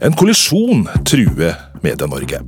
En 0.00 0.14
kollisjon 0.16 0.86
truer 1.04 1.56
Medie-Norge. 1.84 2.40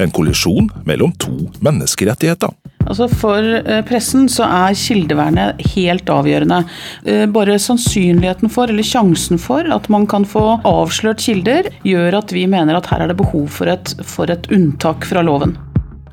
En 0.00 0.10
kollisjon 0.10 0.70
mellom 0.88 1.12
to 1.20 1.50
menneskerettigheter. 1.60 2.54
Altså 2.88 3.04
For 3.12 3.44
eh, 3.60 3.82
pressen 3.86 4.24
så 4.32 4.46
er 4.48 4.78
kildevernet 4.80 5.60
helt 5.74 6.08
avgjørende. 6.10 6.62
Eh, 7.04 7.26
bare 7.30 7.58
sannsynligheten 7.60 8.50
for, 8.52 8.72
eller 8.72 8.86
sjansen 8.86 9.38
for, 9.38 9.68
at 9.68 9.90
man 9.92 10.08
kan 10.10 10.24
få 10.24 10.56
avslørt 10.66 11.20
kilder, 11.20 11.68
gjør 11.84 12.22
at 12.22 12.32
vi 12.34 12.46
mener 12.50 12.80
at 12.80 12.88
her 12.90 13.04
er 13.04 13.12
det 13.12 13.20
behov 13.20 13.50
for 13.60 13.70
et, 13.70 13.92
for 14.00 14.32
et 14.32 14.48
unntak 14.48 15.04
fra 15.10 15.22
loven. 15.26 15.58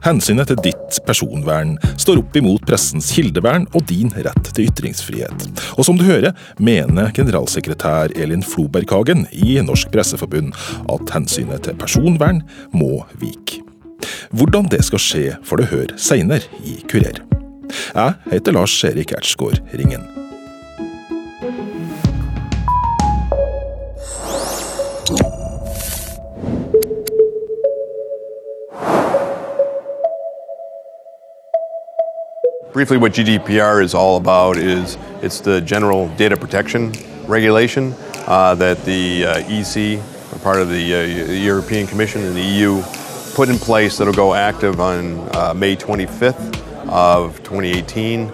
Hensynet 0.05 0.51
til 0.51 0.59
ditt 0.69 0.99
personvern 1.07 1.75
står 1.97 2.21
opp 2.21 2.37
imot 2.37 2.65
pressens 2.67 3.09
kildevern 3.15 3.65
og 3.75 3.85
din 3.89 4.11
rett 4.13 4.51
til 4.53 4.69
ytringsfrihet. 4.69 5.47
Og 5.75 5.87
som 5.87 5.97
du 5.99 6.05
hører, 6.07 6.35
mener 6.59 7.11
generalsekretær 7.15 8.13
Elin 8.15 8.45
Floberghagen 8.45 9.25
i 9.33 9.57
Norsk 9.65 9.91
Presseforbund 9.93 10.53
at 10.93 11.15
hensynet 11.15 11.65
til 11.67 11.79
personvern 11.79 12.43
må 12.75 13.01
vike. 13.21 13.63
Hvordan 14.35 14.69
det 14.71 14.83
skal 14.85 15.01
skje, 15.01 15.25
får 15.47 15.61
du 15.61 15.69
høre 15.71 15.99
seinere 15.99 16.45
i 16.63 16.77
Kurer. 16.89 17.23
Jeg 17.95 18.15
heter 18.31 18.55
Lars 18.55 18.77
Erik 18.87 19.11
Ertsgaard 19.17 19.59
Ringen. 19.73 20.26
Briefly, 32.77 32.97
what 32.97 33.13
GDPR 33.13 33.83
is 33.83 33.95
all 33.95 34.17
about 34.17 34.55
is 34.55 34.99
it's 35.23 35.39
the 35.39 35.59
general 35.61 36.09
data 36.09 36.37
protection 36.37 36.93
regulation 37.25 37.95
uh, 38.27 38.53
that 38.53 38.85
the 38.85 39.25
uh, 39.25 39.39
EC, 39.49 39.99
part 40.43 40.61
of 40.61 40.69
the 40.69 40.93
uh, 40.93 41.31
European 41.33 41.87
Commission 41.87 42.21
and 42.23 42.35
the 42.35 42.43
EU, 42.43 42.83
put 43.33 43.49
in 43.49 43.57
place 43.57 43.97
that'll 43.97 44.13
go 44.13 44.35
active 44.35 44.79
on 44.79 45.17
uh, 45.35 45.55
May 45.55 45.75
25th 45.75 46.55
of 46.87 47.37
2018. 47.37 48.29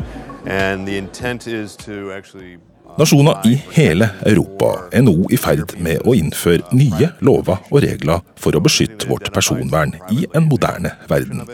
And 0.45 0.85
the 0.85 0.97
intent 0.97 1.47
is 1.47 1.77
to 1.77 2.11
actually 2.11 2.57
Nasjoner 2.97 3.39
i 3.45 3.55
hele 3.71 4.09
Europa 4.25 4.89
er 4.91 5.07
nå 5.07 5.15
i 5.31 5.39
ferd 5.39 5.79
med 5.79 6.03
å 6.03 6.19
innføre 6.19 6.67
nye 6.75 7.13
lover 7.23 7.63
og 7.71 7.79
regler 7.87 8.27
for 8.35 8.51
å 8.51 8.61
beskytte 8.61 9.07
vårt 9.07 9.31
personvern 9.31 9.95
i 10.11 10.27
en 10.35 10.51
moderne 10.51 10.97
verden. 11.07 11.47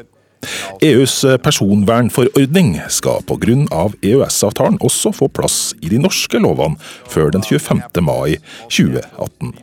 EUs 0.85 1.21
personvernforordning 1.43 2.77
skal 2.87 3.23
pga. 3.27 3.87
EØS-avtalen 4.01 4.79
også 4.81 5.11
få 5.15 5.27
plass 5.27 5.73
i 5.81 5.89
de 5.91 5.99
norske 6.01 6.39
lovene 6.39 6.79
før 7.09 7.33
den 7.35 7.43
25. 7.43 7.81
mai 8.03 8.37
2018. 8.69 9.53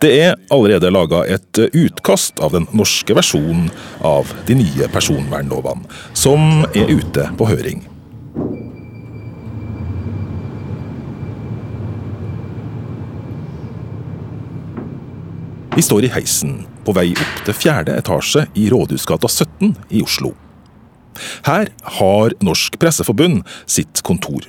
Det 0.00 0.10
er 0.22 0.36
allerede 0.54 0.90
laga 0.94 1.24
et 1.26 1.58
utkast 1.74 2.38
av 2.40 2.54
den 2.54 2.68
norske 2.72 3.14
versjonen 3.18 3.68
av 4.06 4.30
de 4.46 4.56
nye 4.60 4.88
personvernlovene, 4.92 5.88
som 6.14 6.64
er 6.72 6.92
ute 6.94 7.26
på 7.38 7.48
høring. 7.50 7.82
Vi 15.78 15.82
står 15.82 16.08
i 16.08 16.10
heisen 16.10 16.56
på 16.84 16.94
vei 16.96 17.10
opp 17.14 17.40
til 17.46 17.56
fjerde 17.56 17.96
etasje 17.98 18.46
i 18.58 18.68
Rådhusgata 18.72 19.30
17 19.30 19.74
i 19.90 20.04
Oslo. 20.04 20.34
Her 21.46 21.72
har 21.98 22.36
Norsk 22.44 22.78
Presseforbund 22.78 23.42
sitt 23.66 24.02
kontor. 24.06 24.46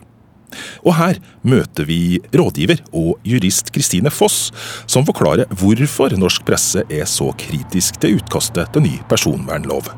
Og 0.84 0.95
her 0.97 1.19
møter 1.45 1.85
vi 1.85 2.19
rådgiver 2.34 2.81
og 2.95 3.19
jurist 3.28 3.72
Kristine 3.75 4.12
Foss, 4.13 4.50
som 4.90 5.06
forklarer 5.07 5.50
hvorfor 5.62 6.16
norsk 6.17 6.45
presse 6.47 6.85
er 6.90 7.06
så 7.09 7.29
kritisk 7.38 8.00
til 8.01 8.17
utkastet 8.19 8.72
til 8.73 8.85
ny 8.85 8.96
personvernlov. 9.11 9.91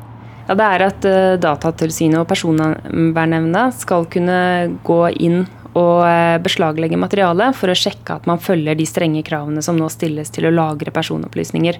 Ja, 0.48 0.56
det 0.58 0.68
er 0.68 0.84
at 0.88 1.04
eh, 1.08 1.34
Datatilsynet 1.40 2.18
og 2.20 2.28
Personvernnemnda 2.28 3.68
skal 3.78 4.08
kunne 4.10 4.38
gå 4.84 5.02
inn 5.22 5.44
og 5.78 6.02
eh, 6.04 6.38
beslaglegge 6.42 6.98
materialet 7.00 7.56
for 7.56 7.72
å 7.72 7.76
sjekke 7.78 8.18
at 8.18 8.26
man 8.28 8.42
følger 8.42 8.76
de 8.76 8.86
strenge 8.88 9.22
kravene 9.24 9.62
som 9.64 9.78
nå 9.78 9.88
stilles 9.92 10.34
til 10.34 10.50
å 10.50 10.52
lagre 10.52 10.92
personopplysninger. 10.92 11.78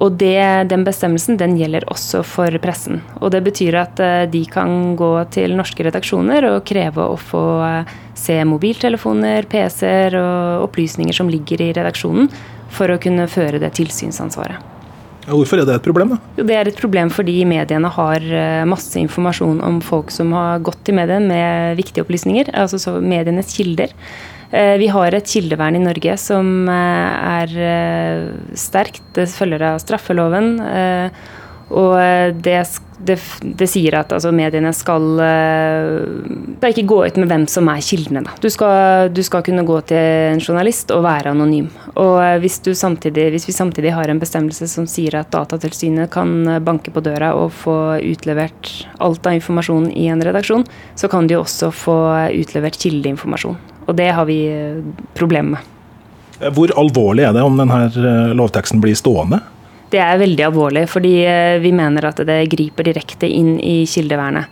Og 0.00 0.16
det, 0.20 0.68
Den 0.70 0.84
bestemmelsen 0.86 1.38
den 1.40 1.56
gjelder 1.58 1.86
også 1.92 2.22
for 2.26 2.52
pressen. 2.62 3.02
Og 3.20 3.30
Det 3.34 3.42
betyr 3.46 3.78
at 3.80 4.00
eh, 4.00 4.26
de 4.30 4.44
kan 4.50 4.96
gå 4.98 5.12
til 5.34 5.56
norske 5.56 5.86
redaksjoner 5.86 6.48
og 6.50 6.64
kreve 6.68 7.08
å 7.14 7.16
få 7.20 7.44
eh, 7.66 7.96
se 8.16 8.38
mobiltelefoner, 8.44 9.48
PC-er 9.50 10.16
og 10.20 10.68
opplysninger 10.68 11.16
som 11.16 11.30
ligger 11.32 11.62
i 11.62 11.72
redaksjonen, 11.76 12.30
for 12.72 12.90
å 12.90 13.00
kunne 13.00 13.28
føre 13.30 13.60
det 13.62 13.74
tilsynsansvaret. 13.78 14.72
Hvorfor 15.26 15.58
er 15.58 15.66
det 15.66 15.74
et 15.80 15.86
problem? 15.86 16.14
da? 16.14 16.20
Jo, 16.38 16.44
det 16.46 16.54
er 16.54 16.68
et 16.70 16.78
problem 16.78 17.10
fordi 17.10 17.40
mediene 17.48 17.90
har 17.90 18.22
eh, 18.22 18.62
masse 18.68 18.94
informasjon 19.00 19.58
om 19.64 19.80
folk 19.82 20.12
som 20.14 20.30
har 20.36 20.62
gått 20.66 20.84
til 20.86 20.98
mediene 20.98 21.26
med 21.26 21.80
viktige 21.80 22.06
opplysninger. 22.06 22.52
Altså 22.54 22.98
medienes 23.02 23.50
kilder. 23.56 23.94
Eh, 24.50 24.76
vi 24.78 24.90
har 24.92 25.14
et 25.14 25.30
kildevern 25.30 25.78
i 25.78 25.82
Norge 25.82 26.16
som 26.20 26.68
eh, 26.70 27.32
er 27.42 27.56
sterkt. 28.56 29.02
Det 29.16 29.28
følger 29.32 29.72
av 29.72 29.82
straffeloven. 29.82 30.56
Og 31.66 31.96
det, 32.46 32.58
det, 33.08 33.16
det 33.58 33.66
sier 33.66 33.96
at 33.98 34.12
altså, 34.14 34.30
mediene 34.30 34.70
skal 34.70 35.02
da 35.18 36.70
ikke 36.70 36.84
gå 36.86 37.00
ut 37.08 37.18
med 37.18 37.26
hvem 37.32 37.46
som 37.50 37.66
er 37.72 37.82
kildene. 37.82 38.22
Da. 38.22 38.36
Du, 38.38 38.46
skal, 38.54 39.10
du 39.10 39.18
skal 39.26 39.42
kunne 39.42 39.66
gå 39.66 39.80
til 39.90 39.98
en 39.98 40.38
journalist 40.38 40.94
og 40.94 41.02
være 41.08 41.34
anonym. 41.34 41.66
Og 41.98 42.22
hvis, 42.44 42.60
samtidig, 42.78 43.32
hvis, 43.34 43.48
vi 43.50 43.56
samtidig 43.56 43.96
har 43.98 44.12
en 44.12 44.22
bestemmelse 44.22 44.70
som 44.70 44.86
sier 44.86 45.18
at 45.18 45.34
Datatilsynet 45.34 46.12
kan 46.14 46.62
banke 46.62 46.94
på 46.94 47.02
døra 47.02 47.34
og 47.34 47.50
få 47.64 47.78
utlevert 47.98 48.76
alt 49.02 49.26
av 49.26 49.40
informasjon 49.40 49.90
i 49.90 50.06
en 50.14 50.22
redaksjon, 50.22 50.68
så 50.94 51.10
kan 51.10 51.26
de 51.26 51.40
også 51.40 51.74
få 51.74 51.98
utlevert 52.30 52.78
kildeinformasjon. 52.78 53.58
Og 53.86 53.96
det 53.98 54.10
har 54.12 54.28
vi 54.28 54.40
problemer 55.14 55.56
med. 55.56 55.72
Hvor 56.52 56.72
alvorlig 56.76 57.24
er 57.24 57.32
det 57.32 57.42
om 57.46 57.56
denne 57.56 58.34
lovteksten 58.36 58.82
blir 58.82 58.96
stående? 58.98 59.40
Det 59.88 60.00
er 60.02 60.18
veldig 60.20 60.42
alvorlig, 60.48 60.82
fordi 60.90 61.20
eh, 61.24 61.58
vi 61.62 61.70
mener 61.72 62.08
at 62.08 62.18
det 62.26 62.40
griper 62.52 62.88
direkte 62.88 63.28
inn 63.30 63.54
i 63.62 63.84
kildevernet. 63.88 64.50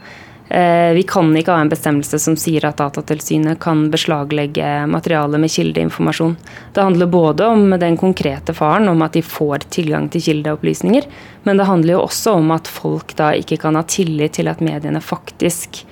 Eh, 0.49 0.93
vi 0.95 1.03
kan 1.03 1.33
ikke 1.37 1.53
ha 1.53 1.65
en 1.65 1.72
bestemmelse 1.72 2.19
som 2.22 2.37
sier 2.39 2.67
at 2.69 2.78
Datatilsynet 2.78 3.59
kan 3.61 3.89
beslaglegge 3.91 4.84
materiale 4.87 5.41
med 5.43 5.51
kildeinformasjon. 5.51 6.37
Det 6.72 6.84
handler 6.84 7.11
både 7.11 7.49
om 7.51 7.75
den 7.81 7.99
konkrete 7.99 8.55
faren, 8.55 8.89
om 8.89 9.03
at 9.03 9.16
de 9.19 9.25
får 9.27 9.66
tilgang 9.75 10.06
til 10.12 10.22
kildeopplysninger, 10.28 11.09
men 11.49 11.59
det 11.59 11.66
handler 11.69 11.97
jo 11.97 12.05
også 12.05 12.37
om 12.39 12.55
at 12.55 12.71
folk 12.71 13.16
da 13.19 13.33
ikke 13.34 13.59
kan 13.65 13.75
ha 13.81 13.83
tillit 13.89 14.39
til 14.39 14.53
at 14.53 14.62
mediene 14.62 15.03
faktisk 15.03 15.83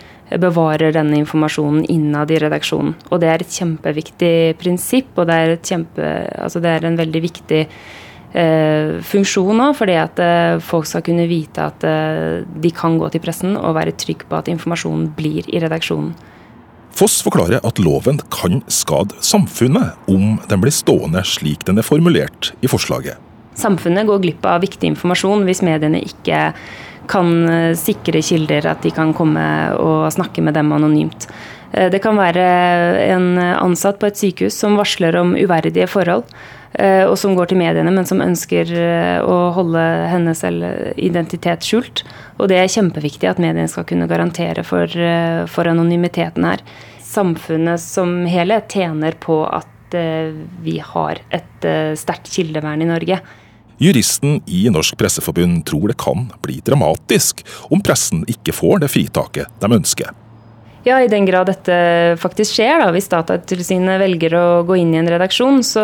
bevarer 0.41 0.94
denne 0.94 1.19
informasjonen 1.20 1.84
innad 1.93 2.31
i 2.31 2.38
redaksjonen. 2.43 2.94
Og 3.10 3.20
det 3.22 3.31
er 3.31 3.43
et 3.43 3.59
kjempeviktig 3.59 4.37
prinsipp, 4.60 5.12
og 5.16 5.28
det 5.28 5.38
er, 5.38 5.56
kjempe, 5.59 6.12
altså 6.38 6.62
det 6.62 6.72
er 6.72 6.88
en 6.88 6.98
veldig 7.00 7.22
viktig 7.25 7.60
eh, 7.66 8.98
funksjon 9.06 9.65
òg, 9.66 9.76
fordi 9.78 9.97
at 10.00 10.22
eh, 10.22 10.59
folk 10.65 10.88
skal 10.88 11.04
kunne 11.06 11.28
vite 11.31 11.65
at 11.72 11.87
eh, 11.88 12.42
de 12.44 12.75
kan 12.76 12.98
gå 13.00 13.10
til 13.12 13.25
pressen 13.25 13.56
og 13.59 13.76
være 13.78 13.97
trygg 13.98 14.26
på 14.28 14.38
at 14.38 14.53
informasjonen 14.53 15.10
blir 15.16 15.48
i 15.48 15.62
redaksjonen. 15.62 16.15
Foss 16.92 17.22
forklarer 17.25 17.62
at 17.65 17.81
loven 17.81 18.19
kan 18.32 18.60
skade 18.69 19.16
samfunnet 19.25 19.97
om 20.12 20.37
den 20.48 20.60
blir 20.60 20.75
stående 20.75 21.22
slik 21.25 21.65
den 21.65 21.81
er 21.81 21.87
formulert 21.87 22.53
i 22.60 22.69
forslaget. 22.69 23.16
Samfunnet 23.56 24.09
går 24.09 24.21
glipp 24.22 24.47
av 24.48 24.62
viktig 24.65 24.91
informasjon 24.92 25.45
hvis 25.48 25.62
mediene 25.65 26.01
ikke 26.04 26.51
kan 27.10 27.49
eh, 27.49 27.75
sikre 27.78 28.22
kilder, 28.22 28.66
at 28.71 28.83
de 28.84 28.93
kan 28.95 29.13
komme 29.16 29.43
og 29.81 30.07
snakke 30.15 30.45
med 30.45 30.57
dem 30.59 30.72
anonymt. 30.75 31.28
Eh, 31.72 31.91
det 31.93 32.03
kan 32.04 32.19
være 32.19 32.47
en 33.10 33.37
ansatt 33.39 34.01
på 34.01 34.10
et 34.10 34.21
sykehus 34.21 34.59
som 34.59 34.78
varsler 34.81 35.16
om 35.21 35.34
uverdige 35.39 35.89
forhold. 35.91 36.28
Eh, 36.72 37.04
og 37.04 37.19
som 37.21 37.34
går 37.37 37.51
til 37.51 37.60
mediene, 37.60 37.93
men 37.93 38.09
som 38.09 38.22
ønsker 38.25 38.71
å 39.28 39.37
holde 39.53 39.83
hennes 40.09 40.41
identitet 40.97 41.66
skjult. 41.69 42.04
Og 42.39 42.49
det 42.49 42.63
er 42.63 42.72
kjempeviktig 42.72 43.28
at 43.28 43.43
mediene 43.43 43.69
skal 43.69 43.84
kunne 43.89 44.09
garantere 44.09 44.65
for, 44.65 44.89
for 45.53 45.69
anonymiteten 45.69 46.49
her. 46.49 46.65
Samfunnet 47.04 47.83
som 47.83 48.22
helhet 48.25 48.72
tjener 48.72 49.19
på 49.21 49.43
at 49.45 49.69
vi 50.65 50.78
har 50.81 51.21
et 51.37 51.66
sterkt 52.01 52.31
kildevern 52.33 52.81
i 52.81 52.89
Norge. 52.89 53.19
Juristen 53.82 54.40
i 54.46 54.68
Norsk 54.70 54.94
Presseforbund 54.98 55.64
tror 55.66 55.90
det 55.90 55.98
kan 55.98 56.28
bli 56.44 56.60
dramatisk 56.62 57.40
om 57.66 57.80
pressen 57.82 58.20
ikke 58.30 58.54
får 58.54 58.84
det 58.84 58.90
fritaket 58.92 59.56
de 59.58 59.70
ønsker. 59.74 60.12
Ja, 60.86 61.00
i 61.02 61.10
den 61.10 61.26
grad 61.26 61.46
dette 61.50 61.74
faktisk 62.22 62.56
skjer, 62.56 62.78
da, 62.78 62.88
hvis 62.94 63.10
Datatilsynet 63.10 63.98
velger 64.02 64.34
å 64.38 64.46
gå 64.66 64.78
inn 64.78 64.94
i 64.94 65.00
en 65.00 65.10
redaksjon, 65.10 65.62
så, 65.66 65.82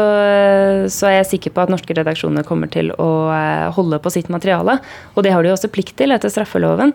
så, 0.91 1.11
er 1.11 1.21
jeg 1.21 1.29
sikker 1.33 1.55
på 1.55 1.65
at 1.65 1.75
norske 1.75 1.95
redaksjoner 1.95 2.47
kommer 2.47 2.71
til 2.71 2.91
å 2.95 3.11
eh, 3.35 3.69
holde 3.75 3.99
på 4.03 4.15
sitt 4.15 4.31
materiale. 4.31 4.79
Og 5.15 5.27
det 5.27 5.35
har 5.35 5.47
de 5.47 5.55
også 5.55 5.71
plikt 5.71 5.97
til 5.99 6.15
etter 6.15 6.31
straffeloven. 6.35 6.95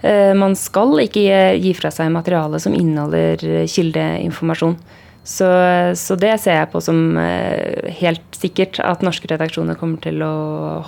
Eh, 0.00 0.32
man 0.36 0.56
skal 0.56 0.96
ikke 1.04 1.52
gi 1.60 1.76
fra 1.76 1.92
seg 1.92 2.12
materiale 2.12 2.60
som 2.60 2.76
inneholder 2.76 3.68
kildeinformasjon. 3.72 4.76
Så, 5.24 5.46
så, 5.94 6.16
det 6.18 6.34
ser 6.42 6.56
jeg 6.58 6.70
på 6.72 6.80
som 6.82 7.16
eh, 7.20 7.90
helt 8.00 8.38
sikkert 8.38 8.80
at 8.82 9.04
norske 9.06 9.28
redaksjoner 9.30 9.78
kommer 9.78 10.02
til 10.02 10.18
å 10.26 10.32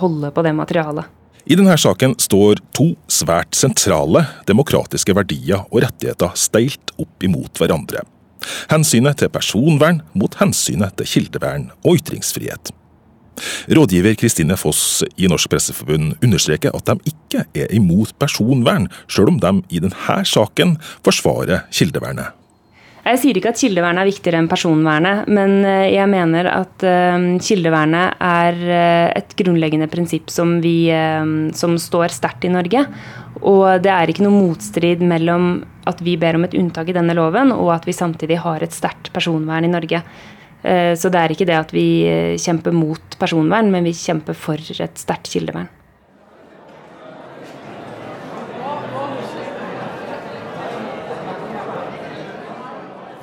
holde 0.01 0.31
på 0.35 0.43
det 0.43 0.51
materialet. 0.57 1.07
I 1.45 1.55
denne 1.55 1.75
saken 1.77 2.15
står 2.19 2.59
to 2.75 2.89
svært 3.11 3.55
sentrale 3.55 4.25
demokratiske 4.49 5.13
verdier 5.15 5.61
og 5.69 5.83
rettigheter 5.85 6.33
steilt 6.39 6.95
opp 6.99 7.23
imot 7.23 7.61
hverandre. 7.61 8.01
Hensynet 8.71 9.21
til 9.21 9.31
personvern 9.33 10.01
mot 10.17 10.35
hensynet 10.41 10.97
til 10.99 11.09
kildevern 11.13 11.69
og 11.85 12.01
ytringsfrihet. 12.01 12.73
Rådgiver 13.67 14.15
Kristine 14.19 14.57
Foss 14.57 15.03
i 15.19 15.27
Norsk 15.31 15.51
Presseforbund 15.51 16.15
understreker 16.23 16.75
at 16.75 16.87
de 16.87 17.11
ikke 17.13 17.43
er 17.55 17.71
imot 17.75 18.15
personvern, 18.19 18.87
sjøl 19.11 19.35
om 19.35 19.39
de 19.43 19.53
i 19.75 19.83
denne 19.83 20.17
saken 20.27 20.77
forsvarer 21.05 21.67
kildevernet. 21.73 22.33
Jeg 23.05 23.19
sier 23.21 23.37
ikke 23.37 23.51
at 23.53 23.59
kildevernet 23.61 24.01
er 24.01 24.09
viktigere 24.09 24.39
enn 24.41 24.47
personvernet, 24.49 25.27
men 25.29 25.59
eh, 25.61 25.91
jeg 25.93 26.09
mener 26.09 26.47
at 26.49 26.85
eh, 26.89 27.27
kildevernet 27.37 28.17
er 28.17 28.57
eh, 28.65 29.09
et 29.19 29.35
grunnleggende 29.37 29.87
prinsipp 29.91 30.33
som, 30.33 30.55
vi, 30.63 30.89
som 31.53 31.75
står 31.77 32.15
sterkt 32.15 32.47
i 32.49 32.53
Norge. 32.53 32.81
Og 33.45 33.83
det 33.85 33.91
er 33.93 34.09
ikke 34.09 34.25
noe 34.25 34.33
motstrid 34.33 35.05
mellom 35.05 35.59
at 35.85 36.01
vi 36.01 36.15
ber 36.17 36.39
om 36.39 36.47
et 36.47 36.57
unntak 36.57 36.89
i 36.89 36.97
denne 36.97 37.13
loven, 37.13 37.53
og 37.53 37.75
at 37.75 37.85
vi 37.85 37.93
samtidig 37.93 38.41
har 38.41 38.65
et 38.65 38.73
sterkt 38.73 39.13
personvern 39.13 39.67
i 39.67 39.69
Norge. 39.69 40.01
Så 40.65 41.11
det 41.13 41.19
er 41.19 41.29
ikke 41.29 41.45
det 41.45 41.57
at 41.59 41.73
vi 41.75 41.85
kjemper 42.41 42.73
mot 42.73 43.19
personvern, 43.21 43.69
men 43.69 43.85
vi 43.85 43.93
kjemper 43.93 44.33
for 44.33 44.57
et 44.57 44.97
sterkt 44.97 45.29
kildevern. 45.35 45.69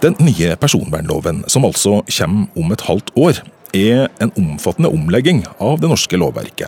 Den 0.02 0.16
nye 0.19 0.56
personvernloven, 0.58 1.44
som 1.46 1.62
altså 1.64 2.00
kommer 2.10 2.49
om 2.58 2.72
et 2.75 2.82
halvt 2.88 3.12
år, 3.14 3.37
er 3.72 4.08
en 4.20 4.32
omfattende 4.34 4.90
omlegging 4.90 5.44
av 5.62 5.78
det 5.78 5.90
norske 5.93 6.19
lovverket. 6.19 6.66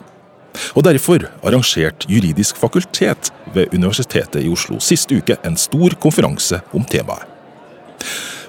Og 0.79 0.85
Derfor 0.87 1.27
arrangerte 1.43 2.07
Juridisk 2.07 2.61
fakultet 2.63 3.33
ved 3.55 3.75
Universitetet 3.75 4.45
i 4.45 4.53
Oslo 4.53 4.79
sist 4.79 5.11
uke 5.11 5.35
en 5.43 5.59
stor 5.59 5.97
konferanse 5.99 6.61
om 6.73 6.87
temaet. 6.87 7.27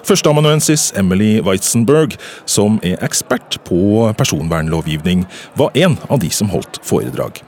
Førsteamanuensis 0.06 0.92
Emily 0.94 1.40
Weizenberg, 1.42 2.14
som 2.46 2.78
er 2.86 3.02
ekspert 3.02 3.58
på 3.66 4.06
personvernlovgivning, 4.14 5.26
var 5.58 5.74
en 5.74 5.98
av 6.06 6.22
de 6.22 6.30
som 6.30 6.52
holdt 6.54 6.78
foredrag. 6.86 7.42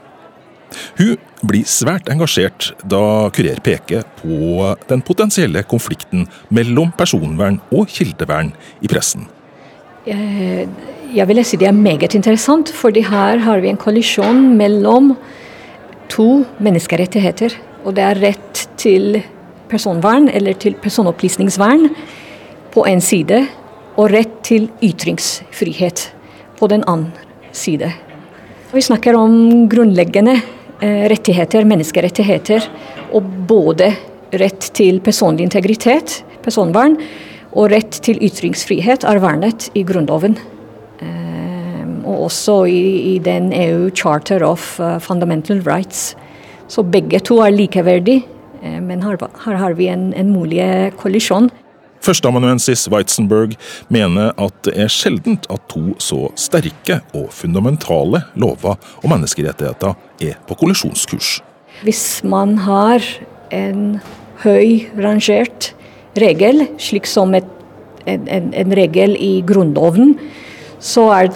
Hun 0.99 1.15
blir 1.45 1.67
svært 1.69 2.09
engasjert 2.11 2.73
da 2.83 3.29
Kurer 3.35 3.61
peker 3.63 4.03
på 4.19 4.69
den 4.89 5.03
potensielle 5.05 5.63
konflikten 5.63 6.27
mellom 6.53 6.91
personvern 6.97 7.59
og 7.71 7.87
kildevern 7.91 8.51
i 8.83 8.91
pressen. 8.91 9.27
Eh, 10.05 10.67
jeg 11.15 11.27
vil 11.29 11.41
si 11.45 11.57
det 11.57 11.69
er 11.69 11.75
meget 11.75 12.15
interessant, 12.15 12.69
for 12.69 12.91
her 12.91 13.43
har 13.45 13.59
vi 13.63 13.69
en 13.71 13.79
kollisjon 13.79 14.57
mellom 14.57 15.15
to 16.09 16.43
menneskerettigheter. 16.59 17.55
Og 17.85 17.95
det 17.95 18.03
er 18.03 18.21
rett 18.21 18.67
til 18.77 19.21
personvern, 19.69 20.29
eller 20.29 20.53
til 20.53 20.75
personopplysningsvern, 20.75 21.89
på 22.73 22.85
en 22.85 23.01
side, 23.01 23.45
og 23.97 24.11
rett 24.13 24.35
til 24.43 24.69
ytringsfrihet 24.83 26.09
på 26.59 26.67
den 26.67 26.83
andre 26.87 27.11
side. 27.51 27.91
Vi 28.71 28.81
snakker 28.85 29.17
om 29.17 29.67
grunnleggende 29.69 30.37
rettigheter, 30.81 31.65
menneskerettigheter, 31.67 32.65
og 33.15 33.25
både 33.49 33.91
rett 34.39 34.69
til 34.77 35.01
personlig 35.03 35.47
integritet, 35.47 36.19
personvern, 36.45 36.97
og 37.49 37.71
rett 37.73 37.99
til 38.05 38.19
ytringsfrihet 38.21 39.05
er 39.09 39.21
vernet 39.23 39.69
i 39.77 39.83
Grunnloven. 39.87 40.37
Eh, 41.01 41.85
og 42.05 42.25
også 42.29 42.61
i, 42.69 43.15
i 43.15 43.15
den 43.23 43.51
EU 43.55 43.89
Charter 43.89 44.45
of 44.45 44.75
eh, 44.79 44.99
Fundamental 45.03 45.63
Rights. 45.65 46.13
Så 46.69 46.85
begge 46.85 47.19
to 47.25 47.39
er 47.41 47.55
likeverdige, 47.55 48.27
men 48.61 49.01
her, 49.01 49.15
her 49.45 49.55
har 49.57 49.73
vi 49.73 49.87
en, 49.89 50.11
en 50.13 50.33
mulig 50.35 50.61
kollisjon. 50.99 51.47
Førsteamanuensis 52.05 52.87
Weitzenberg 52.91 53.55
mener 53.91 54.31
at 54.39 54.55
det 54.67 54.75
er 54.79 54.91
sjeldent 54.91 55.49
at 55.51 55.65
to 55.71 55.95
så 56.01 56.29
sterke 56.39 57.01
og 57.11 57.27
fundamentale 57.35 58.23
lover 58.39 58.79
og 59.01 59.07
menneskerettigheter 59.11 59.97
er 60.23 60.39
på 60.47 60.57
kollisjonskurs. 60.61 61.39
Hvis 61.83 62.21
man 62.27 62.57
har 62.63 63.03
en 63.55 63.99
høy 64.43 64.87
rangert 64.99 65.73
regel, 66.19 66.65
slik 66.79 67.07
som 67.07 67.35
et, 67.37 67.47
en, 68.07 68.27
en, 68.27 68.51
en, 68.55 68.75
regel 68.75 69.15
i 69.19 69.39
Grunnloven, 69.47 70.15
så 70.79 71.05
er, 71.15 71.33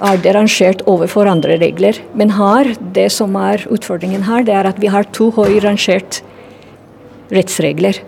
er, 0.00 0.20
det 0.24 0.34
rangert 0.36 0.82
overfor 0.88 1.28
andre 1.28 1.58
regler. 1.60 2.00
Men 2.16 2.32
her, 2.36 2.72
det 2.96 3.10
som 3.12 3.36
er 3.40 3.66
utfordringen 3.72 4.24
her, 4.28 4.44
det 4.44 4.56
er 4.56 4.70
at 4.72 4.80
vi 4.80 4.92
har 4.92 5.08
to 5.12 5.30
høy 5.36 5.60
rangert 5.64 6.22
rettsregler 7.34 8.00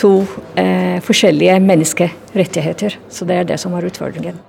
to 0.00 0.24
eh, 0.60 0.98
forskjellige 1.04 1.60
menneskerettigheter. 1.64 2.98
Så 3.08 3.28
det 3.28 3.38
er 3.40 3.48
det 3.48 3.60
som 3.62 3.74
er 3.76 3.86
utfordringen. 3.88 4.40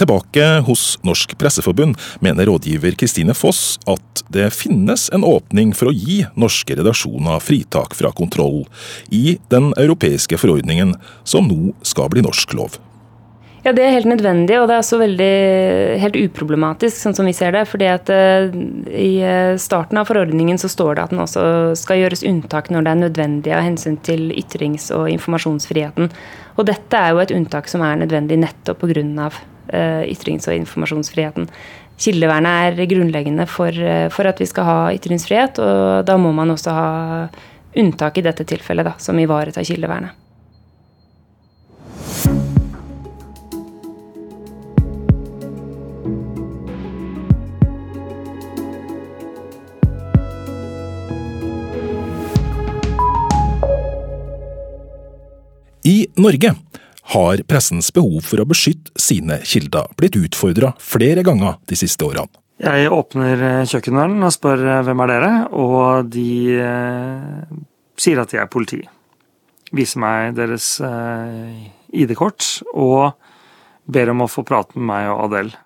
Tilbake 0.00 0.44
hos 0.64 0.96
Norsk 1.04 1.34
Presseforbund 1.36 1.98
mener 2.24 2.48
rådgiver 2.48 2.94
Kristine 2.96 3.34
Foss 3.36 3.76
at 3.84 4.22
det 4.32 4.46
finnes 4.56 5.10
en 5.12 5.26
åpning 5.28 5.74
for 5.76 5.90
å 5.90 5.92
gi 5.92 6.22
norske 6.40 6.78
redaksjoner 6.78 7.42
fritak 7.44 7.92
fra 7.98 8.08
kontroll 8.16 8.62
i 9.12 9.36
den 9.52 9.74
europeiske 9.76 10.40
forordningen 10.40 10.94
som 11.28 11.50
nå 11.50 11.74
skal 11.84 12.08
bli 12.14 12.24
norsk 12.24 12.56
lov. 12.56 12.80
Ja, 13.60 13.74
det 13.76 13.82
er 13.84 13.92
helt 13.92 14.08
nødvendig, 14.08 14.54
og 14.56 14.70
det 14.70 14.72
er 14.72 14.80
også 14.80 14.98
veldig 15.02 15.32
helt 16.00 16.14
uproblematisk, 16.16 16.96
sånn 16.96 17.16
som 17.18 17.26
vi 17.28 17.34
ser 17.36 17.52
det. 17.52 17.66
fordi 17.68 17.90
at 17.92 18.08
uh, 18.08 18.48
i 18.88 19.20
eh, 19.20 19.58
starten 19.60 20.00
av 20.00 20.08
forordningen 20.08 20.56
så 20.56 20.70
står 20.72 20.96
det 20.96 21.02
at 21.02 21.12
den 21.12 21.20
også 21.20 21.42
skal 21.76 22.00
gjøres 22.00 22.24
unntak 22.24 22.70
når 22.72 22.86
det 22.86 22.90
er 22.90 23.02
nødvendig 23.02 23.52
av 23.52 23.66
hensyn 23.66 23.98
til 24.00 24.30
ytrings- 24.32 24.88
og 24.96 25.10
informasjonsfriheten. 25.12 26.08
Og 26.56 26.70
dette 26.70 26.96
er 26.96 27.12
jo 27.12 27.20
et 27.20 27.34
unntak 27.36 27.68
som 27.68 27.84
er 27.84 28.00
nødvendig 28.00 28.40
nettopp 28.40 28.80
pga. 28.80 29.28
Uh, 29.70 30.02
ytrings- 30.08 30.48
og 30.48 30.56
informasjonsfriheten. 30.56 31.50
Kildevernet 32.00 32.80
er 32.80 32.88
grunnleggende 32.88 33.44
for, 33.46 33.76
for, 34.10 34.26
at 34.26 34.40
vi 34.40 34.48
skal 34.48 34.64
ha 34.64 34.78
ytringsfrihet, 34.96 35.60
og 35.60 36.08
da 36.08 36.16
må 36.16 36.32
man 36.32 36.56
også 36.56 36.72
ha 36.72 36.88
unntak 37.76 38.18
i 38.18 38.24
dette 38.24 38.48
tilfellet, 38.48 38.88
da, 38.88 38.96
som 38.98 39.20
ivaretar 39.20 39.68
kildevernet. 39.68 40.16
I 55.84 56.06
Norge 56.16 56.54
har 57.12 57.40
pressens 57.48 57.88
behov 57.94 58.20
for 58.28 58.42
å 58.42 58.46
beskytte 58.48 58.92
sine 59.00 59.40
kilder 59.48 59.88
blitt 59.96 60.18
utfordra 60.18 60.74
flere 60.76 61.24
ganger 61.24 61.56
de 61.70 61.78
siste 61.78 62.04
årene. 62.04 62.28
Jeg 62.60 62.90
åpner 62.92 63.40
eh, 63.40 63.62
kjøkkendøren 63.64 64.20
og 64.26 64.34
spør 64.34 64.60
eh, 64.66 64.82
hvem 64.84 65.00
er 65.00 65.12
dere, 65.14 65.30
og 65.56 66.10
de 66.12 66.58
eh, 66.60 67.56
sier 67.96 68.20
at 68.20 68.34
de 68.34 68.42
er 68.42 68.50
politi. 68.52 68.82
Viser 69.72 70.02
meg 70.04 70.36
deres 70.36 70.74
eh, 70.84 71.64
ID-kort 71.96 72.44
og 72.74 73.14
ber 73.88 74.12
om 74.12 74.26
å 74.26 74.28
få 74.28 74.44
prate 74.44 74.76
med 74.76 74.90
meg 74.92 75.08
og 75.14 75.24
Adele. 75.30 75.56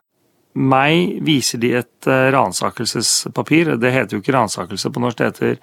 Meg 0.55 1.19
viser 1.27 1.59
de 1.59 1.75
et 1.81 2.07
eh, 2.07 2.29
ransakelsespapir. 2.31 3.75
Det 3.83 3.91
heter 3.91 4.15
jo 4.15 4.23
ikke 4.23 4.39
ransakelse 4.39 4.95
på 4.95 5.03
norsk, 5.03 5.19
det 5.19 5.33
heter 5.33 5.59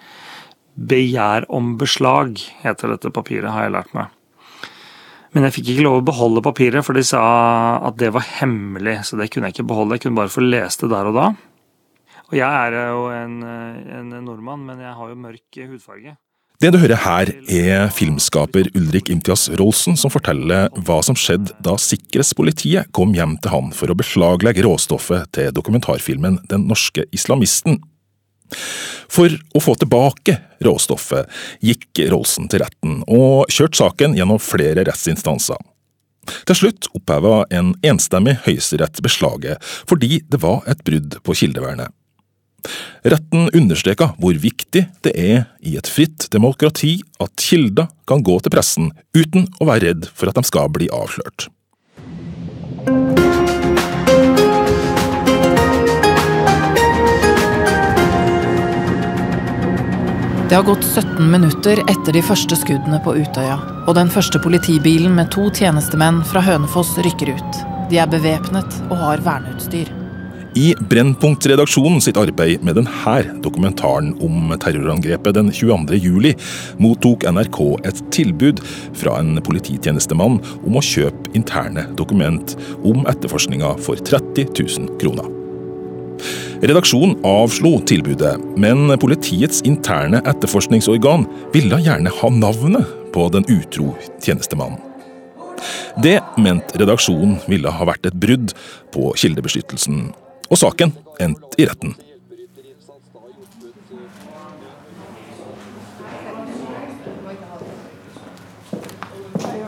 begjær 0.75 1.48
om 1.48 1.77
beslag, 1.79 2.36
heter 2.65 2.91
dette 2.91 3.15
papiret, 3.15 3.53
har 3.55 3.70
jeg 3.70 3.79
lært 3.79 3.96
meg. 3.96 4.12
Men 5.31 5.47
jeg 5.47 5.55
fikk 5.55 5.69
ikke 5.73 5.85
lov 5.85 6.01
å 6.01 6.07
beholde 6.09 6.43
papiret, 6.43 6.83
for 6.83 6.97
de 6.97 7.03
sa 7.07 7.21
at 7.88 7.95
det 8.01 8.09
var 8.11 8.25
hemmelig. 8.41 8.97
Så 9.07 9.19
det 9.19 9.29
kunne 9.31 9.47
jeg 9.47 9.57
ikke 9.57 9.69
beholde, 9.69 9.95
jeg 9.95 10.05
kunne 10.05 10.19
bare 10.19 10.33
få 10.33 10.43
lest 10.43 10.83
det 10.83 10.91
der 10.91 11.07
og 11.07 11.15
da. 11.15 11.29
Og 12.31 12.35
jeg 12.39 12.47
er 12.47 12.75
jo 12.79 13.05
en, 13.11 13.39
en 13.43 14.11
nordmann, 14.25 14.65
men 14.67 14.83
jeg 14.83 14.91
har 14.95 15.11
jo 15.11 15.17
mørk 15.19 15.63
hudfarge. 15.67 16.17
Det 16.61 16.69
du 16.69 16.77
hører 16.77 17.00
her, 17.01 17.29
er 17.50 17.88
filmskaper 17.89 18.67
Ulrik 18.77 19.07
Imtias 19.09 19.47
Rolsen 19.57 19.95
som 19.97 20.11
forteller 20.13 20.67
hva 20.85 21.00
som 21.01 21.17
skjedde 21.17 21.55
da 21.65 21.73
sikkerhetspolitiet 21.81 22.91
kom 22.93 23.15
hjem 23.17 23.33
til 23.41 23.50
han 23.55 23.71
for 23.73 23.89
å 23.89 23.95
beslaglegge 23.97 24.67
råstoffet 24.67 25.31
til 25.33 25.50
dokumentarfilmen 25.57 26.38
Den 26.51 26.67
norske 26.69 27.07
islamisten. 27.17 27.79
For 29.12 29.31
å 29.31 29.62
få 29.63 29.75
tilbake 29.79 30.38
råstoffet 30.63 31.29
gikk 31.65 32.03
Rolsen 32.12 32.50
til 32.51 32.63
retten, 32.63 33.01
og 33.08 33.51
kjørte 33.51 33.81
saken 33.84 34.15
gjennom 34.17 34.41
flere 34.41 34.86
rettsinstanser. 34.88 35.60
Til 36.46 36.58
slutt 36.58 36.89
oppheva 36.96 37.41
en 37.50 37.74
enstemmig 37.86 38.38
høyesterett 38.46 39.01
beslaget 39.03 39.63
fordi 39.89 40.22
det 40.29 40.41
var 40.43 40.62
et 40.70 40.84
brudd 40.86 41.17
på 41.25 41.36
kildevernet. 41.39 41.89
Retten 43.01 43.48
understreka 43.58 44.12
hvor 44.22 44.38
viktig 44.38 44.84
det 45.05 45.13
er 45.17 45.39
i 45.65 45.74
et 45.79 45.89
fritt 45.89 46.27
demokrati 46.34 47.00
at 47.24 47.34
kilder 47.41 47.89
kan 48.10 48.22
gå 48.22 48.38
til 48.43 48.53
pressen 48.53 48.91
uten 49.17 49.48
å 49.58 49.67
være 49.72 49.88
redd 49.88 50.12
for 50.13 50.29
at 50.29 50.38
de 50.38 50.46
skal 50.46 50.70
bli 50.74 50.91
avslørt. 50.93 51.50
Det 60.51 60.58
har 60.58 60.63
gått 60.63 60.84
17 60.84 61.31
minutter 61.31 61.79
etter 61.88 62.12
de 62.12 62.22
første 62.27 62.58
skuddene 62.60 62.98
på 63.05 63.13
Utøya, 63.15 63.53
og 63.88 63.96
den 63.96 64.10
første 64.12 64.36
politibilen 64.43 65.13
med 65.15 65.29
to 65.31 65.46
tjenestemenn 65.48 66.17
fra 66.27 66.41
Hønefoss 66.43 66.91
rykker 67.05 67.31
ut. 67.38 67.62
De 67.88 68.01
er 68.03 68.12
bevæpnet 68.12 68.75
og 68.89 69.00
har 69.00 69.24
verneutstyr. 69.24 69.88
I 70.60 70.74
Brennpunkt-redaksjonen 70.91 72.03
sitt 72.03 72.20
arbeid 72.20 72.67
med 72.67 72.81
denne 72.81 73.15
dokumentaren 73.48 74.12
om 74.20 74.51
terrorangrepet 74.60 75.39
den 75.39 75.55
22. 75.55 75.96
juli, 76.03 76.36
mottok 76.84 77.24
NRK 77.31 77.63
et 77.88 78.05
tilbud 78.12 78.60
fra 78.91 79.22
en 79.24 79.39
polititjenestemann 79.39 80.41
om 80.60 80.75
å 80.75 80.84
kjøpe 80.84 81.31
interne 81.31 81.88
dokument 81.96 82.60
om 82.84 83.08
etterforskninga 83.08 83.77
for 83.88 84.03
30 84.03 84.51
000 84.51 84.98
kroner. 85.00 85.38
Redaksjonen 86.61 87.17
avslo 87.25 87.79
tilbudet, 87.89 88.37
men 88.59 88.91
politiets 89.01 89.63
interne 89.67 90.21
etterforskningsorgan 90.29 91.25
ville 91.53 91.79
gjerne 91.81 92.13
ha 92.19 92.29
navnet 92.29 92.95
på 93.13 93.27
den 93.33 93.47
utro 93.49 93.95
tjenestemannen. 94.21 94.79
Det 96.01 96.19
mente 96.41 96.79
redaksjonen 96.81 97.39
ville 97.49 97.69
ha 97.69 97.85
vært 97.85 98.07
et 98.09 98.17
brudd 98.17 98.53
på 98.93 99.11
kildebeskyttelsen, 99.17 100.07
og 100.49 100.61
saken 100.61 100.95
endte 101.21 101.61
i 101.61 101.67
retten. 101.69 101.97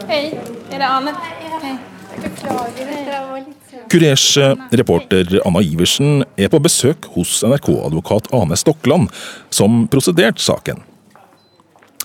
Hei, 0.09 0.29
er 0.69 0.77
det 0.77 0.87
Ane? 0.87 1.13
Hei. 1.63 1.73
Beklager, 2.21 2.85
dette 2.85 3.19
var 3.25 3.39
litt 3.41 3.62
Kurers 3.91 4.37
eh, 4.37 4.55
reporter 4.71 5.39
Anna 5.45 5.61
Iversen 5.61 6.23
er 6.37 6.49
på 6.49 6.61
besøk 6.63 7.05
hos 7.13 7.41
NRK-advokat 7.45 8.31
Ane 8.33 8.57
Stokland, 8.57 9.11
som 9.53 9.85
prosederte 9.91 10.41
saken. 10.41 10.81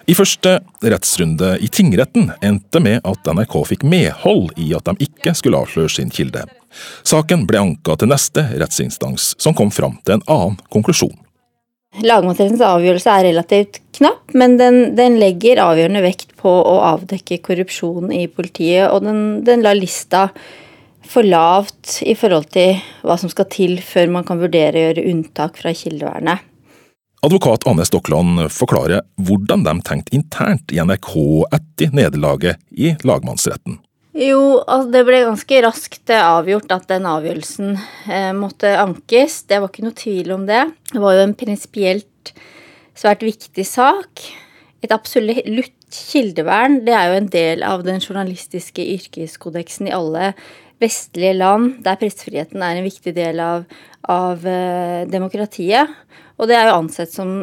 I 0.08 0.14
første 0.16 0.54
rettsrunde 0.80 1.58
i 1.60 1.68
tingretten 1.68 2.30
endte 2.40 2.80
med 2.80 3.04
at 3.04 3.28
NRK 3.28 3.56
fikk 3.68 3.82
medhold 3.84 4.54
i 4.56 4.70
at 4.76 4.88
de 4.88 5.04
ikke 5.04 5.34
skulle 5.36 5.60
avsløre 5.60 5.92
sin 5.92 6.12
kilde. 6.12 6.46
Saken 7.04 7.44
ble 7.48 7.60
anka 7.60 7.96
til 8.00 8.08
neste 8.08 8.46
rettsinstans, 8.60 9.34
som 9.36 9.56
kom 9.56 9.72
fram 9.74 9.98
til 10.04 10.16
en 10.16 10.24
annen 10.24 10.56
konklusjon. 10.72 11.12
Lagmannsrettens 12.04 12.62
avgjørelse 12.62 13.12
er 13.12 13.26
relativt 13.30 13.80
knapp, 13.96 14.32
men 14.36 14.56
den, 14.60 14.80
den, 14.96 15.16
legger 15.20 15.60
avgjørende 15.64 16.04
vekt 16.04 16.34
på 16.40 16.50
å 16.52 16.78
avdekke 16.94 17.40
korrupsjon 17.44 18.12
i 18.14 18.26
politiet, 18.32 18.90
og 18.92 19.04
den, 19.04 19.22
den 19.44 19.64
lar 19.64 19.76
lista 19.76 20.28
for 21.08 21.24
lavt 21.24 21.98
i 22.04 22.14
forhold 22.18 22.50
til 22.54 22.76
hva 23.06 23.16
som 23.20 23.32
skal 23.32 23.48
til 23.52 23.78
før 23.84 24.12
man 24.18 24.26
kan 24.28 24.40
vurdere 24.40 24.76
å 24.76 24.86
gjøre 24.88 25.08
unntak 25.10 25.60
fra 25.62 25.72
kildevernet. 25.76 26.44
Advokat 27.24 27.64
Anne 27.66 27.82
Stokland 27.88 28.44
forklarer 28.54 29.02
hvordan 29.26 29.64
de 29.66 29.74
tenkte 29.86 30.14
internt 30.14 30.70
i 30.70 30.78
NRK 30.78 31.12
etter 31.56 31.94
nederlaget 31.96 32.60
i 32.70 32.92
lagmannsretten. 33.02 33.80
Jo, 34.18 34.60
altså 34.66 34.92
det 34.94 35.02
ble 35.06 35.22
ganske 35.26 35.62
raskt 35.62 36.12
avgjort 36.14 36.72
at 36.74 36.86
den 36.90 37.06
avgjørelsen 37.06 37.74
eh, 38.10 38.30
måtte 38.34 38.70
ankes. 38.80 39.42
Det 39.50 39.58
var 39.60 39.70
ikke 39.70 39.86
noe 39.86 39.98
tvil 39.98 40.32
om 40.34 40.46
det. 40.48 40.62
Det 40.92 41.02
var 41.02 41.14
jo 41.14 41.24
en 41.26 41.34
prinsipielt 41.38 42.32
svært 42.98 43.22
viktig 43.26 43.66
sak. 43.66 44.24
Et 44.82 44.94
absolutt 44.94 45.74
kildevern 45.88 46.82
det 46.86 46.94
er 46.94 47.10
jo 47.10 47.18
en 47.18 47.30
del 47.32 47.62
av 47.66 47.84
den 47.86 48.02
journalistiske 48.02 48.84
yrkeskodeksen 48.94 49.88
i 49.88 49.94
alle 49.96 50.32
vestlige 50.82 51.34
land 51.36 51.78
der 51.84 51.98
pressefriheten 52.00 52.62
er 52.62 52.78
en 52.78 52.86
viktig 52.86 53.14
del 53.16 53.42
av, 53.42 53.66
av 54.08 54.44
uh, 54.46 55.04
demokratiet. 55.10 55.94
Og 56.38 56.50
det 56.50 56.58
er 56.58 56.70
jo 56.70 56.80
ansett 56.80 57.14
som 57.14 57.38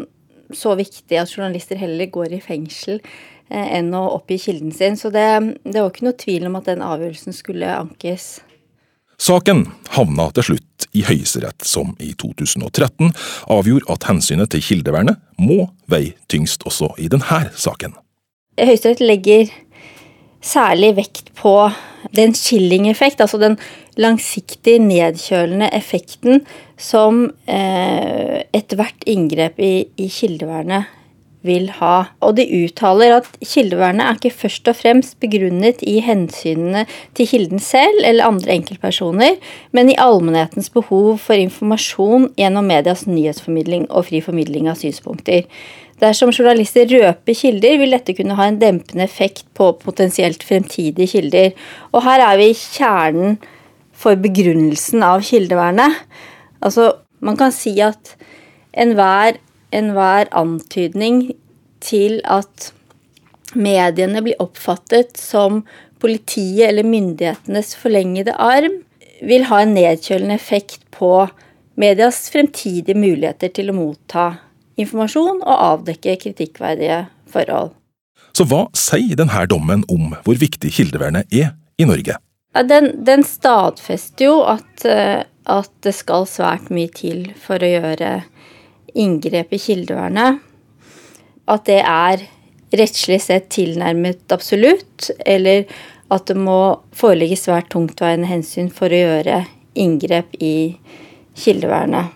så 0.54 0.75
viktig 0.77 1.18
at 1.18 1.32
journalister 1.32 1.80
heller 1.80 2.12
går 2.13 2.36
i 2.38 2.44
fengsel 2.44 3.00
uh, 3.01 3.65
enn 3.65 3.94
å 3.98 4.06
oppgi 4.18 4.39
kilden 4.48 4.74
sin. 4.75 5.00
Så 5.00 5.12
det, 5.13 5.27
det 5.65 5.80
var 5.80 5.92
ikke 5.92 6.10
noe 6.10 6.20
tvil 6.20 6.50
om 6.50 6.60
at 6.60 6.70
den 6.72 6.86
avgjørelsen 6.86 7.36
skulle 7.36 7.72
ankes. 7.75 8.38
Saken 9.22 9.63
havna 9.96 10.27
til 10.36 10.50
slutt 10.50 10.88
i 10.96 11.06
Høyesterett, 11.08 11.63
som 11.63 11.94
i 12.04 12.12
2013 12.20 13.13
avgjorde 13.51 13.88
at 13.94 14.08
hensynet 14.10 14.51
til 14.51 14.63
kildevernet 14.63 15.22
må 15.39 15.70
veie 15.92 16.18
tyngst 16.32 16.65
også 16.68 16.92
i 17.00 17.08
denne 17.12 17.46
saken. 17.56 17.96
Høyesterett 18.60 19.04
legger 19.04 19.51
særlig 20.46 20.94
vekt 21.00 21.32
på 21.38 21.56
den 22.16 22.36
chilling-effekt, 22.38 23.22
altså 23.22 23.40
den 23.42 23.58
langsiktig 24.00 24.78
nedkjølende 24.84 25.72
effekten 25.75 26.44
som 26.78 27.30
eh, 27.48 28.44
ethvert 28.56 29.08
inngrep 29.10 29.60
i, 29.64 29.74
i, 29.98 30.10
kildevernet 30.12 30.92
vil 31.46 31.70
ha. 31.78 32.08
Og 32.25 32.36
de 32.40 32.46
uttaler 32.64 33.20
at 33.20 33.30
kildevernet 33.46 34.04
er 34.04 34.18
ikke 34.18 34.34
først 34.34 34.70
og 34.72 34.78
fremst 34.80 35.18
begrunnet 35.22 35.84
i 35.86 36.00
hensynene 36.04 36.86
til 37.18 37.30
kilden 37.30 37.62
selv 37.62 38.02
eller 38.04 38.28
andre 38.28 38.58
enkeltpersoner, 38.58 39.38
men 39.72 39.92
i 39.94 39.98
allmennhetens 40.02 40.72
behov 40.74 41.20
for 41.22 41.38
informasjon 41.38 42.32
gjennom 42.40 42.68
medias 42.70 43.06
nyhetsformidling 43.08 43.88
og 43.92 44.10
fri 44.10 44.24
formidling 44.25 44.72
av 44.72 44.82
synspunkter. 44.82 45.46
Dersom 46.02 46.34
journalister 46.36 46.90
røper 46.92 47.38
kilder, 47.40 47.78
vil 47.80 47.96
dette 47.96 48.16
kunne 48.18 48.36
ha 48.36 48.50
en 48.50 48.60
dempende 48.60 49.06
effekt 49.06 49.46
på 49.56 49.72
potensielt 49.80 50.44
fremtidige 50.44 51.08
kilder. 51.14 51.54
Og 51.94 52.04
her 52.04 52.24
er 52.25 52.40
vi 52.42 52.50
i 52.52 52.58
kjernen 52.58 53.38
for 53.96 54.20
begrunnelsen 54.20 55.06
av 55.08 55.24
kildevernet. 55.24 56.02
Altså, 56.60 56.92
man 57.24 57.40
kan 57.40 57.56
si 57.56 57.78
at 57.84 58.18
enhver, 58.75 59.40
enhver 59.72 60.28
antydning 60.36 61.30
til 61.86 62.20
at 62.28 62.74
mediene 63.56 64.20
blir 64.25 64.42
oppfattet 64.44 65.16
som 65.20 65.64
politiet 66.04 66.68
eller 66.68 66.88
myndighetenes 66.88 67.72
forlengede 67.80 68.36
arm, 68.36 68.82
vil 69.24 69.48
ha 69.48 69.62
en 69.64 69.78
nedkjølende 69.78 70.36
effekt 70.36 70.82
på 70.92 71.30
medias 71.80 72.25
fremtidige 72.34 73.00
muligheter 73.00 73.54
til 73.56 73.72
å 73.72 73.78
motta 73.78 74.25
informasjon 74.82 75.41
og 75.41 75.55
avdekke 75.55 76.17
kritikkverdige 76.22 77.05
forhold. 77.32 77.74
Så 78.36 78.44
hva 78.50 78.65
sier 78.75 79.15
denne 79.20 79.46
dommen 79.48 79.86
om 79.91 80.13
hvor 80.25 80.39
viktig 80.39 80.72
kildevernet 80.75 81.32
er 81.32 81.53
i 81.79 81.88
Norge? 81.88 82.17
Ja, 82.55 82.63
den, 82.63 82.91
den, 83.08 83.24
stadfester 83.27 84.29
jo 84.29 84.36
at, 84.48 84.86
eh, 84.88 85.24
at, 85.51 85.72
det 85.84 85.91
skal 85.96 86.27
svært 86.27 86.70
mye 86.72 86.91
til 86.96 87.29
for 87.39 87.60
å 87.60 87.72
gjøre 87.72 88.12
inngrep 88.96 89.51
i 89.55 89.60
kildevernet. 89.60 90.39
At 91.51 91.67
det 91.67 91.82
er 91.84 92.24
rettslig 92.75 93.20
sett 93.24 93.50
tilnærmet 93.53 94.32
absolutt, 94.34 95.12
eller 95.27 95.67
at 96.12 96.27
det 96.29 96.38
må 96.39 96.60
foreligge 96.96 97.38
svært 97.39 97.72
tungtveiende 97.74 98.29
hensyn 98.29 98.72
for 98.74 98.91
å 98.91 99.03
gjøre 99.03 99.44
inngrep 99.79 100.36
i 100.39 100.55
kildevernet. 101.39 102.15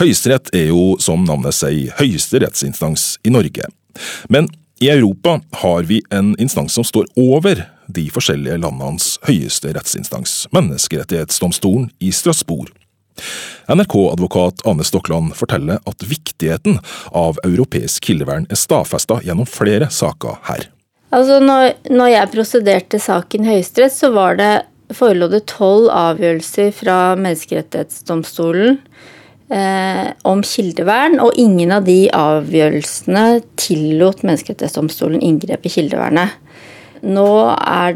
Høyesterett 0.00 0.50
er 0.56 0.70
jo, 0.70 0.96
som 1.02 1.26
navnet 1.28 1.56
sier, 1.56 1.92
høyeste 1.98 2.40
rettsinstans 2.42 3.16
i 3.26 3.32
Norge. 3.34 3.68
Men 4.32 4.48
i 4.82 4.88
Europa 4.90 5.40
har 5.62 5.84
vi 5.86 6.00
en 6.10 6.32
instans 6.42 6.74
som 6.74 6.84
står 6.84 7.06
over 7.20 7.60
de 7.92 8.06
forskjellige 8.10 8.56
landenes 8.62 9.16
høyeste 9.28 9.74
rettsinstans, 9.76 10.46
Menneskerettighetsdomstolen 10.56 11.90
i 12.00 12.12
Strasbourg. 12.14 12.72
NRK-advokat 13.68 14.64
Ane 14.66 14.84
Stokland 14.84 15.36
forteller 15.36 15.78
at 15.86 16.02
viktigheten 16.08 16.80
av 17.12 17.38
europeisk 17.44 18.08
kildevern 18.08 18.48
er 18.50 18.58
stadfesta 18.58 19.20
gjennom 19.22 19.46
flere 19.46 19.90
saker 19.92 20.40
her. 20.48 20.66
Altså 21.12 21.38
når, 21.44 21.74
når 21.92 22.14
jeg 22.14 22.32
prosederte 22.32 23.00
saken 23.02 23.46
Høyesterett, 23.46 23.94
så 23.94 24.10
var 24.16 24.40
det 24.40 24.52
forelå 24.96 25.28
det 25.32 25.44
tolv 25.52 25.90
avgjørelser 25.92 26.72
fra 26.74 26.96
Menneskerettighetsdomstolen 27.20 28.80
om 29.52 30.40
kildevern, 30.46 31.18
og 31.20 31.36
ingen 31.36 31.74
av 31.76 31.84
de 31.84 32.06
avgjørelsene 32.16 33.42
tillot 33.60 34.22
Menneskerettighetsdomstolen 34.24 35.20
inngrep 35.20 35.66
i 35.68 35.72
kildevernet. 35.74 36.38
Nå 37.02 37.26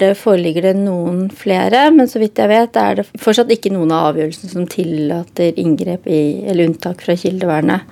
det, 0.01 0.17
foreligger 0.19 0.67
det 0.67 0.75
noen 0.81 1.29
flere, 1.31 1.85
men 1.95 2.09
så 2.11 2.19
vidt 2.19 2.41
jeg 2.43 2.51
vet 2.51 2.79
er 2.81 2.99
det 2.99 3.07
fortsatt 3.23 3.53
ikke 3.55 3.71
noen 3.71 3.95
av 3.95 4.11
avgjørelsene 4.11 4.51
som 4.51 4.67
tillater 4.71 5.55
inngrep 5.63 6.09
i, 6.11 6.43
eller 6.43 6.67
unntak 6.73 7.05
fra 7.07 7.15
kildevernet. 7.19 7.87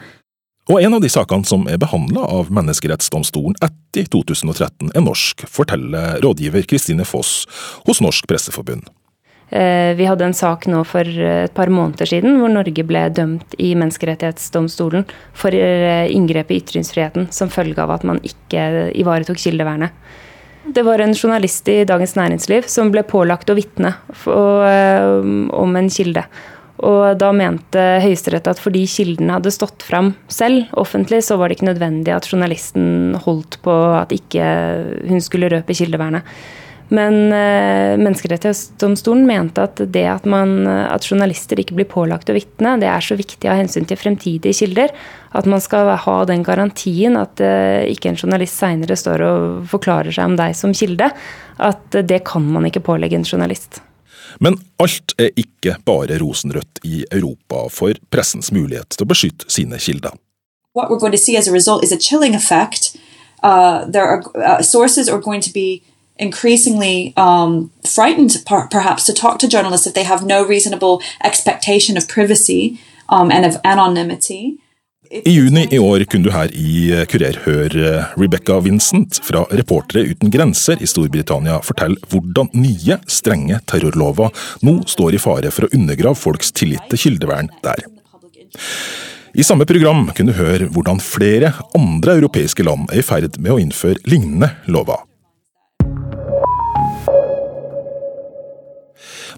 Og 0.72 0.80
en 0.80 0.96
av 0.96 1.02
de 1.04 1.10
sakene 1.12 1.46
som 1.46 1.66
er 1.68 1.78
behandla 1.78 2.24
av 2.34 2.50
Menneskerettsdomstolen 2.54 3.54
etter 3.62 4.08
2013 4.10 4.94
er 4.96 5.04
norsk, 5.04 5.44
forteller 5.46 6.18
rådgiver 6.24 6.64
Kristine 6.66 7.06
Foss 7.06 7.44
hos 7.84 8.00
Norsk 8.02 8.26
Presseforbund. 8.30 8.88
Vi 9.54 10.06
hadde 10.08 10.26
en 10.26 10.34
sak 10.34 10.64
nå 10.66 10.80
for 10.82 11.06
et 11.06 11.52
par 11.54 11.70
måneder 11.70 12.08
siden 12.10 12.40
hvor 12.40 12.50
Norge 12.50 12.82
ble 12.82 13.04
dømt 13.14 13.54
i 13.62 13.68
Menneskerettighetsdomstolen 13.78 15.04
for 15.38 15.54
inngrep 15.54 16.50
i 16.50 16.58
ytringsfriheten 16.58 17.28
som 17.30 17.52
følge 17.54 17.78
av 17.78 17.92
at 17.94 18.06
man 18.08 18.18
ikke 18.26 18.64
ivaretok 18.98 19.38
kildevernet. 19.38 19.94
Det 20.74 20.82
var 20.82 20.98
en 21.04 21.14
journalist 21.14 21.68
i 21.68 21.84
Dagens 21.86 22.16
Næringsliv 22.18 22.66
som 22.72 22.90
ble 22.90 23.04
pålagt 23.06 23.52
å 23.52 23.56
vitne 23.58 23.92
om 24.26 25.78
en 25.78 25.92
kilde. 25.92 26.24
Og 26.84 27.14
da 27.20 27.30
mente 27.36 27.82
Høyesterett 28.02 28.48
at 28.50 28.58
fordi 28.58 28.82
kildene 28.90 29.36
hadde 29.36 29.52
stått 29.54 29.84
fram 29.86 30.10
selv 30.32 30.72
offentlig, 30.80 31.22
så 31.22 31.38
var 31.38 31.48
det 31.48 31.60
ikke 31.60 31.68
nødvendig 31.70 32.10
at 32.16 32.26
journalisten 32.32 33.14
holdt 33.22 33.60
på 33.62 33.76
at 33.94 34.12
ikke 34.16 34.48
hun 35.06 35.22
skulle 35.22 35.52
røpe 35.52 35.76
kildevernet. 35.76 36.26
Men 36.92 37.32
eh, 37.32 37.94
Menneskerettighetsdomstolen 37.96 39.24
mente 39.26 39.64
at 39.64 39.80
det 39.94 40.04
at, 40.10 40.26
man, 40.28 40.66
at, 40.68 41.06
journalister 41.08 41.60
ikke 41.60 41.78
blir 41.78 41.88
pålagt 41.88 42.28
å 42.28 42.36
vitne, 42.36 42.76
det 42.82 42.90
er 42.90 43.04
så 43.04 43.16
viktig 43.18 43.48
av 43.48 43.56
hensyn 43.62 43.88
til 43.88 43.98
fremtidige 44.00 44.58
kilder. 44.60 44.92
At 45.34 45.48
man 45.50 45.62
skal 45.64 45.94
ha 46.04 46.18
den 46.28 46.44
garantien 46.46 47.16
at 47.18 47.40
eh, 47.42 47.88
ikke 47.94 48.12
en 48.12 48.20
journalist 48.20 48.60
seinere 48.60 48.98
står 49.00 49.24
og 49.24 49.64
forklarer 49.72 50.14
seg 50.14 50.32
om 50.32 50.38
deg 50.38 50.54
som 50.58 50.76
kilde. 50.76 51.08
At 51.56 52.00
det 52.04 52.20
kan 52.28 52.44
man 52.52 52.68
ikke 52.68 52.84
pålegge 52.84 53.18
en 53.18 53.26
journalist. 53.26 53.80
Men 54.42 54.58
alt 54.82 55.14
er 55.20 55.32
ikke 55.38 55.76
bare 55.86 56.18
rosenrødt 56.20 56.82
i 56.84 57.04
Europa 57.12 57.66
for 57.70 57.98
pressens 58.10 58.50
mulighet 58.54 58.96
til 58.96 59.06
å 59.06 59.10
beskytte 59.10 59.50
sine 59.52 59.78
kilder. 59.78 60.16
What 60.74 60.90
we're 60.90 60.98
going 60.98 61.12
to 61.12 61.18
see 61.18 61.36
as 61.36 61.46
a 61.46 61.52
result 61.52 61.84
is 61.84 61.92
a 61.92 61.98
chilling 61.98 62.34
effect. 62.34 62.96
Uh, 63.42 63.84
there 63.90 64.06
are 64.06 64.22
uh, 64.34 64.62
sources 64.62 65.08
are 65.08 65.20
going 65.20 65.40
to 65.40 65.52
be 65.52 65.82
increasingly 66.18 67.12
um, 67.16 67.70
frightened, 67.84 68.42
per 68.46 68.68
perhaps, 68.68 69.06
to 69.06 69.12
talk 69.12 69.38
to 69.38 69.48
journalists 69.48 69.86
if 69.86 69.94
they 69.94 70.04
have 70.04 70.24
no 70.24 70.44
reasonable 70.44 71.02
expectation 71.22 71.96
of 71.96 72.08
privacy 72.08 72.78
um, 73.08 73.30
and 73.30 73.44
of 73.44 73.60
anonymity. 73.64 74.58
I 75.10 75.30
juni 75.30 75.68
i 75.70 75.78
år 75.78 76.04
kunne 76.04 76.24
du 76.24 76.32
her 76.32 76.50
i 76.56 76.88
eh, 76.90 77.04
Kurer 77.06 77.36
høre 77.44 77.82
eh, 77.86 78.14
Rebecca 78.18 78.56
Vincent 78.64 79.20
fra 79.22 79.44
Reportere 79.52 80.08
uten 80.10 80.32
grenser 80.32 80.80
i 80.82 80.88
Storbritannia 80.90 81.60
fortelle 81.62 82.00
hvordan 82.10 82.48
nye, 82.56 82.96
strenge 83.06 83.60
terrorlover 83.70 84.32
nå 84.66 84.78
står 84.90 85.14
i 85.14 85.22
fare 85.22 85.52
for 85.54 85.68
å 85.68 85.72
undergrave 85.76 86.18
folks 86.18 86.50
tillit 86.56 86.88
til 86.90 87.02
kildevern 87.04 87.52
der. 87.62 87.84
I 89.34 89.46
samme 89.46 89.68
program 89.68 90.08
kunne 90.16 90.32
du 90.32 90.40
høre 90.40 90.70
hvordan 90.72 91.02
flere 91.04 91.52
andre 91.76 92.18
europeiske 92.18 92.66
land 92.66 92.88
er 92.90 93.04
i 93.04 93.06
ferd 93.06 93.38
med 93.38 93.54
å 93.54 93.60
innføre 93.60 94.02
lignende 94.08 94.54
lover. 94.66 95.04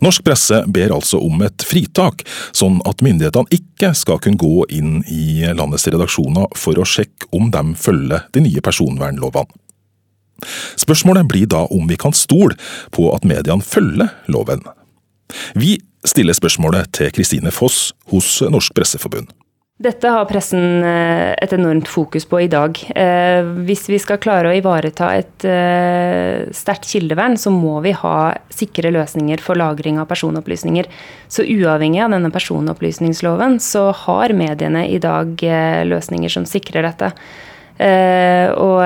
Norsk 0.05 0.25
presse 0.27 0.63
ber 0.73 0.95
altså 0.97 1.21
om 1.23 1.43
et 1.47 1.65
fritak, 1.67 2.25
sånn 2.57 2.81
at 2.89 3.05
myndighetene 3.05 3.53
ikke 3.55 3.93
skal 3.97 4.21
kunne 4.23 4.41
gå 4.41 4.67
inn 4.77 4.99
i 5.09 5.47
landets 5.57 5.89
redaksjoner 5.89 6.51
for 6.59 6.79
å 6.79 6.87
sjekke 6.89 7.31
om 7.37 7.51
de 7.55 7.65
følger 7.81 8.27
de 8.37 8.45
nye 8.45 8.65
personvernlovene. 8.65 9.63
Spørsmålet 10.77 11.25
blir 11.31 11.49
da 11.49 11.65
om 11.73 11.87
vi 11.89 11.97
kan 11.97 12.13
stole 12.13 12.59
på 12.93 13.09
at 13.15 13.25
mediene 13.25 13.65
følger 13.65 14.13
loven. 14.29 14.61
Vi 15.57 15.79
stiller 16.07 16.37
spørsmålet 16.37 16.93
til 16.95 17.11
Kristine 17.17 17.51
Foss 17.51 17.95
hos 18.13 18.43
Norsk 18.45 18.77
Presseforbund. 18.77 19.33
Dette 19.77 20.09
har 20.09 20.25
pressen 20.25 20.81
eh, 20.89 21.35
et 21.37 21.53
enormt 21.53 21.89
fokus 21.93 22.25
på 22.25 22.39
i 22.41 22.49
dag. 22.49 22.79
Eh, 22.97 23.45
hvis 23.69 23.83
vi 23.93 23.99
skal 24.01 24.17
klare 24.25 24.49
å 24.49 24.57
ivareta 24.57 25.11
et 25.13 25.45
eh, 25.45 26.47
sterkt 26.57 26.89
kildevern, 26.89 27.37
så 27.37 27.53
må 27.53 27.75
vi 27.85 27.93
ha 27.93 28.33
sikre 28.49 28.95
løsninger 28.97 29.43
for 29.45 29.61
lagring 29.61 30.01
av 30.01 30.09
personopplysninger. 30.09 30.89
Så 31.29 31.45
uavhengig 31.45 32.01
av 32.07 32.17
denne 32.17 32.33
personopplysningsloven, 32.33 33.59
så 33.61 33.91
har 34.07 34.33
mediene 34.33 34.87
i 34.89 34.97
dag 34.97 35.45
løsninger 35.93 36.33
som 36.33 36.49
sikrer 36.49 36.89
dette. 36.89 37.13
Og 37.77 38.79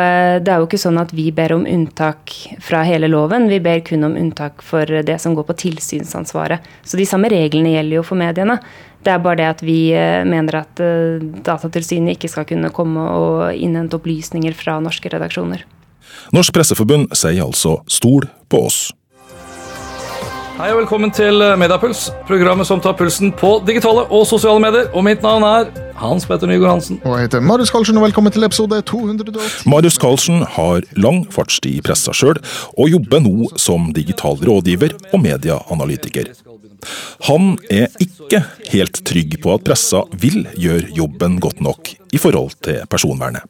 det 0.43 0.51
er 0.51 0.59
jo 0.59 0.67
ikke 0.67 0.81
sånn 0.83 0.99
at 0.99 1.13
vi 1.15 1.29
ber 1.31 1.53
om 1.55 1.63
unntak 1.63 2.33
fra 2.59 2.81
hele 2.83 3.07
loven, 3.07 3.47
vi 3.47 3.61
ber 3.63 3.85
kun 3.87 4.09
om 4.09 4.17
unntak 4.19 4.65
for 4.67 4.83
det 5.07 5.21
som 5.23 5.37
går 5.39 5.47
på 5.47 5.55
tilsynsansvaret. 5.63 6.67
Så 6.83 6.99
de 6.99 7.07
samme 7.07 7.31
reglene 7.31 7.77
gjelder 7.77 8.01
jo 8.01 8.07
for 8.09 8.19
mediene. 8.19 8.59
Det 9.01 9.13
er 9.15 9.21
bare 9.25 9.39
det 9.41 9.49
at 9.49 9.63
vi 9.65 9.79
uh, 9.97 10.23
mener 10.29 10.61
at 10.61 10.81
uh, 10.85 11.23
Datatilsynet 11.47 12.19
ikke 12.19 12.29
skal 12.33 12.49
kunne 12.49 12.73
komme 12.75 13.05
og 13.17 13.57
innhente 13.57 13.97
opplysninger 13.97 14.57
fra 14.57 14.77
norske 14.83 15.13
redaksjoner. 15.13 15.65
Norsk 16.37 16.55
Presseforbund 16.55 17.09
sier 17.17 17.45
altså 17.47 17.79
stol 17.91 18.29
på 18.51 18.65
oss. 18.69 18.91
Hei 20.61 20.75
og 20.75 20.83
velkommen 20.83 21.09
til 21.09 21.41
Mediapuls, 21.57 22.11
programmet 22.29 22.69
som 22.69 22.83
tar 22.85 22.93
pulsen 22.93 23.31
på 23.33 23.55
digitale 23.65 24.03
og 24.13 24.27
sosiale 24.29 24.61
medier. 24.61 24.91
Og 24.93 25.01
mitt 25.07 25.23
navn 25.25 25.45
er 25.49 25.71
Hans 25.97 26.27
Petter 26.29 26.51
Nygaard 26.51 26.75
Hansen. 26.75 26.99
Og 27.01 27.15
jeg 27.17 27.31
heter 27.31 27.41
Marius 27.49 27.73
Karlsen, 27.73 27.97
og 27.97 28.05
velkommen 28.05 28.35
til 28.35 28.45
episode 28.45 28.77
280. 28.91 29.63
Marius 29.73 29.97
Karlsen 30.03 30.43
har 30.59 30.85
lang 31.01 31.23
fartstid 31.33 31.79
i 31.79 31.85
pressa 31.87 32.13
sjøl, 32.13 32.43
og 32.77 32.93
jobber 32.93 33.25
nå 33.25 33.49
som 33.57 33.87
digital 33.97 34.37
rådgiver 34.51 34.99
og 35.15 35.23
medieanalytiker. 35.25 36.29
Han 37.31 37.55
er 37.73 37.89
ikke 38.05 38.43
helt 38.75 39.01
trygg 39.09 39.39
på 39.41 39.55
at 39.57 39.65
pressa 39.65 40.05
vil 40.13 40.45
gjøre 40.61 40.93
jobben 40.93 41.41
godt 41.41 41.65
nok 41.65 41.95
i 42.13 42.21
forhold 42.21 42.61
til 42.61 42.85
personvernet 42.93 43.49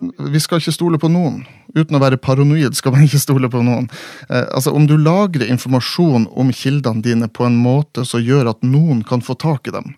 vi 0.00 0.40
skal 0.40 0.60
ikke 0.60 0.74
stole 0.74 0.98
på 1.00 1.10
noen. 1.12 1.42
Uten 1.74 1.96
å 1.96 2.02
være 2.02 2.20
paranoid 2.22 2.76
skal 2.78 2.94
man 2.94 3.06
ikke 3.06 3.20
stole 3.22 3.50
på 3.52 3.62
noen. 3.66 3.88
Eh, 4.28 4.44
altså, 4.54 4.72
Om 4.74 4.86
du 4.86 4.96
lagrer 4.98 5.50
informasjon 5.50 6.28
om 6.30 6.52
kildene 6.54 7.02
dine 7.04 7.28
på 7.28 7.46
en 7.46 7.58
måte 7.58 8.04
som 8.06 8.22
gjør 8.22 8.52
at 8.52 8.62
noen 8.66 9.02
kan 9.06 9.24
få 9.24 9.38
tak 9.38 9.68
i 9.68 9.74
dem, 9.74 9.96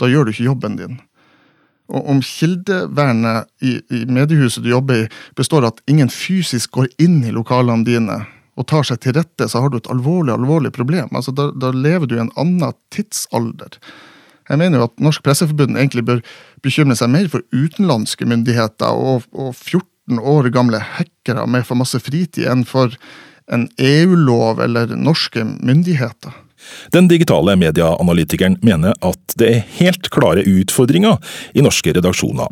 da 0.00 0.08
gjør 0.08 0.28
du 0.28 0.34
ikke 0.34 0.48
jobben 0.48 0.76
din. 0.80 0.98
Og 1.90 2.06
om 2.12 2.20
kildevernet 2.22 3.48
i, 3.66 3.80
i 3.90 4.04
mediehuset 4.06 4.62
du 4.62 4.70
jobber 4.70 5.04
i, 5.04 5.08
består 5.36 5.64
av 5.64 5.74
at 5.74 5.82
ingen 5.90 6.12
fysisk 6.12 6.76
går 6.76 6.92
inn 7.02 7.18
i 7.26 7.34
lokalene 7.34 7.86
dine 7.86 8.20
og 8.60 8.66
tar 8.68 8.84
seg 8.84 9.00
til 9.00 9.14
rette, 9.16 9.46
så 9.48 9.62
har 9.62 9.72
du 9.72 9.78
et 9.78 9.90
alvorlig, 9.90 10.34
alvorlig 10.34 10.72
problem. 10.76 11.08
Altså, 11.16 11.32
da, 11.32 11.48
da 11.56 11.72
lever 11.72 12.06
du 12.06 12.16
i 12.18 12.22
en 12.22 12.32
annen 12.38 12.76
tidsalder. 12.92 13.78
Jeg 14.50 14.58
mener 14.58 14.80
jo 14.80 14.88
at 14.88 15.02
Norsk 15.02 15.22
Presseforbund 15.24 15.78
egentlig 15.78 16.04
bør 16.08 16.20
bekymre 16.64 16.96
seg 16.98 17.12
mer 17.12 17.30
for 17.30 17.44
utenlandske 17.54 18.26
myndigheter 18.28 18.90
og, 18.90 19.26
og 19.30 19.54
14 19.54 20.18
år 20.18 20.50
gamle 20.54 20.82
hackere 20.98 21.46
med 21.46 21.66
for 21.68 21.78
masse 21.78 22.00
fritid 22.02 22.48
enn 22.50 22.66
for 22.66 22.96
en 23.50 23.68
EU-lov 23.78 24.62
eller 24.62 24.94
norske 24.98 25.44
myndigheter. 25.46 26.34
Den 26.94 27.08
digitale 27.08 27.54
medieanalytikeren 27.58 28.58
mener 28.66 28.94
at 29.06 29.36
det 29.40 29.48
er 29.48 29.68
helt 29.78 30.10
klare 30.12 30.44
utfordringer 30.44 31.16
i 31.54 31.64
norske 31.64 31.94
redaksjoner. 31.96 32.50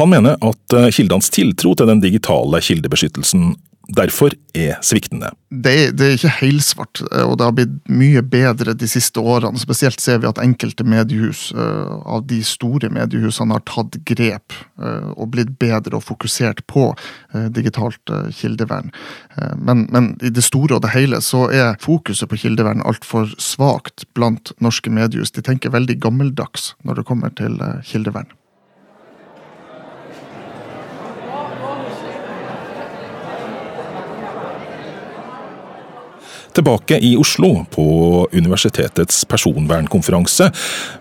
Han 0.00 0.10
mener 0.10 0.40
at 0.42 0.76
kildenes 0.96 1.30
tiltro 1.32 1.74
til 1.76 1.88
den 1.88 2.00
digitale 2.02 2.60
kildebeskyttelsen 2.64 3.52
derfor 3.96 4.34
er 4.56 4.78
sviktende. 4.84 5.30
Det, 5.50 5.92
det, 5.96 6.06
er 6.06 6.16
ikke 6.16 6.32
helsvart, 6.38 7.02
eh, 7.12 7.24
og 7.24 7.36
det 7.38 7.46
har 7.46 7.54
blitt 7.56 7.74
mye 7.92 8.22
bedre 8.24 8.74
de 8.78 8.88
siste 8.88 9.20
årene. 9.20 9.60
Spesielt 9.60 10.00
ser 10.00 10.22
vi 10.22 10.28
at 10.30 10.40
enkelte 10.42 10.84
mediehus 10.88 11.50
uh, 11.56 12.00
av 12.08 12.24
de 12.30 12.40
store 12.46 12.90
mediehusene 12.92 13.56
har 13.56 13.64
tatt 13.68 13.98
grep 14.08 14.56
uh, 14.80 15.12
og 15.16 15.32
blitt 15.34 15.54
bedre 15.60 15.98
og 15.98 16.06
fokusert 16.06 16.64
på 16.70 16.90
digitalt 17.54 18.10
kildevern. 18.36 18.90
Men, 19.56 19.86
men, 19.92 20.10
i 20.24 20.30
det 20.32 20.44
store 20.44 20.76
og 20.76 20.82
det 20.84 20.92
hele 20.92 21.20
så 21.24 21.46
er 21.52 21.78
fokuset 21.80 22.28
på 22.28 22.38
kildevern 22.44 22.84
altfor 22.88 23.32
svakt 23.40 24.04
blant 24.16 24.52
norske 24.62 24.92
mediehus. 24.92 25.32
De 25.32 25.44
tenker 25.44 25.72
veldig 25.72 25.96
gammeldags 26.02 26.72
når 26.84 27.00
det 27.00 27.08
kommer 27.08 27.32
til 27.38 27.56
kildevern. 27.88 28.28
Tilbake 36.52 36.98
i 37.00 37.14
Oslo, 37.16 37.64
på 37.72 37.84
universitetets 38.32 39.22
personvernkonferanse, 39.28 40.50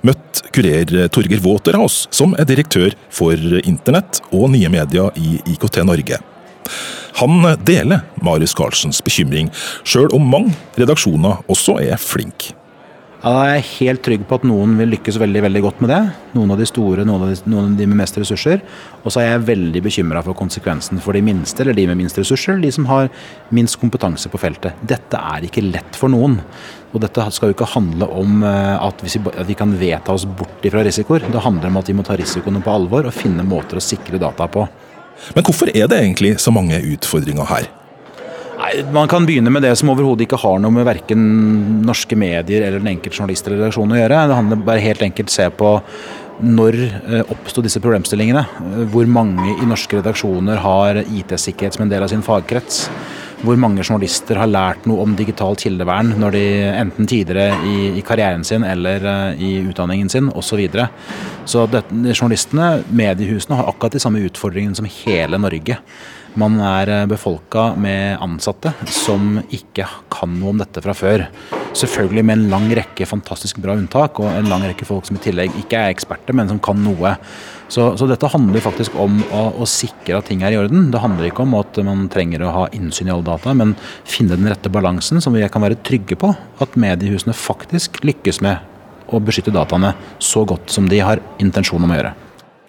møtte 0.08 0.52
kurer 0.56 1.10
Torger 1.12 1.44
Waterhaus, 1.44 2.06
som 2.12 2.36
er 2.40 2.48
direktør 2.48 2.96
for 3.12 3.36
internett 3.66 4.22
og 4.32 4.50
nye 4.56 4.72
medier 4.72 5.12
i 5.20 5.42
IKT 5.54 5.82
Norge. 5.88 6.22
Han 7.20 7.44
deler 7.68 8.06
Marius 8.24 8.56
Carlsens 8.56 9.04
bekymring, 9.04 9.52
sjøl 9.84 10.12
om 10.16 10.32
mange 10.32 10.56
redaksjoner 10.80 11.44
også 11.52 11.78
er 11.84 12.00
flinke. 12.00 12.56
Ja, 13.22 13.30
da 13.36 13.42
er 13.46 13.60
jeg 13.60 13.66
helt 13.76 14.02
trygg 14.02 14.22
på 14.26 14.40
at 14.40 14.46
noen 14.50 14.72
vil 14.80 14.96
lykkes 14.96 15.20
veldig 15.22 15.44
veldig 15.46 15.60
godt 15.62 15.82
med 15.84 15.92
det. 15.94 16.00
Noen 16.34 16.54
av 16.56 16.58
de 16.58 16.66
store, 16.66 17.04
noen 17.06 17.22
av 17.22 17.30
de, 17.30 17.36
noen 17.54 17.68
av 17.68 17.76
de 17.78 17.86
med 17.86 18.00
mest 18.00 18.16
ressurser. 18.18 18.64
Og 19.04 19.14
så 19.14 19.22
er 19.22 19.28
jeg 19.28 19.44
veldig 19.46 19.84
bekymra 19.86 20.24
for 20.26 20.34
konsekvensen 20.40 20.98
for 21.06 21.14
de 21.14 21.22
minste, 21.28 21.62
eller 21.62 21.78
de 21.78 21.86
med 21.92 22.00
minst 22.00 22.18
ressurser. 22.18 22.58
De 22.64 22.72
som 22.74 22.88
har 22.90 23.12
minst 23.54 23.78
kompetanse 23.78 24.32
på 24.34 24.42
feltet. 24.42 24.80
Dette 24.90 25.22
er 25.22 25.46
ikke 25.46 25.62
lett 25.68 26.00
for 26.00 26.10
noen. 26.10 26.40
Og 26.96 27.04
dette 27.04 27.28
skal 27.36 27.52
jo 27.52 27.58
ikke 27.60 27.70
handle 27.76 28.08
om 28.10 28.42
eh, 28.42 28.88
at 28.88 29.06
vi, 29.06 29.58
kan 29.60 29.78
vedta 29.78 30.18
oss 30.18 30.26
bort 30.26 30.66
fra 30.66 30.82
risikoer. 30.88 31.28
Det 31.30 31.46
handler 31.46 31.70
om 31.70 31.78
at 31.84 31.94
vi 31.94 31.98
må 32.00 32.08
ta 32.08 32.18
risikoene 32.18 32.64
på 32.66 32.74
alvor 32.74 33.06
og 33.06 33.14
finne 33.14 33.46
måter 33.46 33.78
å 33.78 33.86
sikre 33.86 34.18
data 34.18 34.50
på. 34.50 34.66
Men 35.38 35.46
hvorfor 35.46 35.70
er 35.70 35.86
det 35.86 36.02
egentlig 36.02 36.40
så 36.42 36.50
mange 36.50 36.82
utfordringer 36.96 37.54
her? 37.54 37.70
Nei, 38.72 38.84
Man 38.92 39.08
kan 39.08 39.26
begynne 39.26 39.52
med 39.52 39.64
det 39.64 39.74
som 39.76 39.90
overhodet 39.92 40.26
ikke 40.26 40.40
har 40.40 40.60
noe 40.62 40.72
med 40.72 40.86
verken 40.88 41.22
norske 41.86 42.16
medier 42.16 42.64
eller 42.66 42.80
den 42.80 42.94
enkelte 42.96 43.18
journalist 43.18 43.48
eller 43.48 43.62
redaksjon 43.62 43.92
å 43.92 44.00
gjøre. 44.00 44.26
Det 44.28 44.38
handler 44.38 44.66
bare 44.68 44.84
helt 44.84 45.02
enkelt 45.02 45.32
se 45.34 45.48
på 45.50 45.78
når 46.42 46.78
eh, 46.82 47.32
oppsto 47.34 47.62
disse 47.62 47.82
problemstillingene. 47.84 48.46
Hvor 48.94 49.10
mange 49.12 49.58
i 49.58 49.68
norske 49.68 50.00
redaksjoner 50.00 50.62
har 50.64 51.02
IT-sikkerhet 51.04 51.78
som 51.78 51.86
en 51.86 51.92
del 51.92 52.06
av 52.06 52.12
sin 52.12 52.24
fagkrets 52.26 52.88
hvor 53.42 53.58
mange 53.60 53.84
journalister 53.84 54.38
har 54.38 54.50
lært 54.50 54.86
noe 54.90 55.02
om 55.04 55.16
digitalt 55.18 55.64
kildevern 55.64 56.14
når 56.22 56.36
de 56.36 56.44
enten 56.78 57.10
tidligere 57.10 57.58
i, 57.66 57.76
i 57.98 58.04
karrieren 58.06 58.46
sin 58.48 58.66
eller 58.68 59.06
uh, 59.06 59.42
i 59.42 59.56
utdanningen 59.66 60.12
sin 60.12 60.30
osv. 60.30 60.52
Så, 60.52 60.58
videre. 60.60 60.90
så 61.48 61.64
det, 61.72 61.86
journalistene, 62.12 62.82
mediehusene, 62.92 63.56
har 63.58 63.70
akkurat 63.72 63.96
de 63.96 64.02
samme 64.04 64.20
utfordringene 64.28 64.76
som 64.78 64.90
hele 64.90 65.40
Norge. 65.40 65.78
Man 66.40 66.60
er 66.64 66.92
eh, 66.92 67.08
befolka 67.12 67.72
med 67.80 68.20
ansatte 68.24 68.72
som 68.88 69.40
ikke 69.52 69.88
kan 70.12 70.38
noe 70.40 70.54
om 70.54 70.62
dette 70.62 70.84
fra 70.84 70.96
før. 70.96 71.26
Selvfølgelig 71.72 72.24
med 72.28 72.36
en 72.36 72.50
lang 72.52 72.66
rekke 72.76 73.06
fantastisk 73.08 73.62
bra 73.64 73.78
unntak, 73.80 74.20
og 74.20 74.28
en 74.28 74.50
lang 74.52 74.66
rekke 74.68 74.86
folk 74.88 75.06
som 75.08 75.16
i 75.16 75.22
tillegg 75.24 75.54
ikke 75.62 75.80
er 75.80 75.94
eksperter, 75.94 76.36
men 76.36 76.50
som 76.50 76.60
kan 76.64 76.80
noe. 76.84 77.14
Så, 77.72 77.86
så 77.96 78.08
dette 78.10 78.28
handler 78.34 78.64
faktisk 78.64 78.98
om 79.00 79.22
å, 79.32 79.44
å, 79.56 79.68
sikre 79.70 80.18
at 80.18 80.28
ting 80.28 80.44
er 80.44 80.52
i 80.52 80.58
orden. 80.60 80.90
Det 80.92 81.00
handler 81.00 81.30
ikke 81.30 81.46
om 81.46 81.56
at 81.60 81.80
man 81.88 82.10
trenger 82.12 82.44
å 82.44 82.56
ha 82.58 82.66
innsyn 82.76 83.08
i 83.08 83.14
alle 83.14 83.24
data, 83.30 83.54
men 83.56 83.78
finne 84.04 84.36
den 84.36 84.50
rette 84.52 84.72
balansen 84.74 85.24
som 85.24 85.38
vi 85.38 85.46
kan 85.48 85.64
være 85.64 85.80
trygge 85.88 86.18
på 86.20 86.34
at 86.36 86.76
mediehusene 86.76 87.36
faktisk 87.38 88.02
lykkes 88.04 88.42
med 88.44 88.68
å 89.12 89.22
beskytte 89.24 89.54
dataene 89.56 89.94
så 90.24 90.44
godt 90.48 90.72
som 90.72 90.90
de 90.92 91.00
har 91.04 91.24
intensjon 91.44 91.84
om 91.84 91.94
å 91.94 92.02
gjøre. 92.02 92.12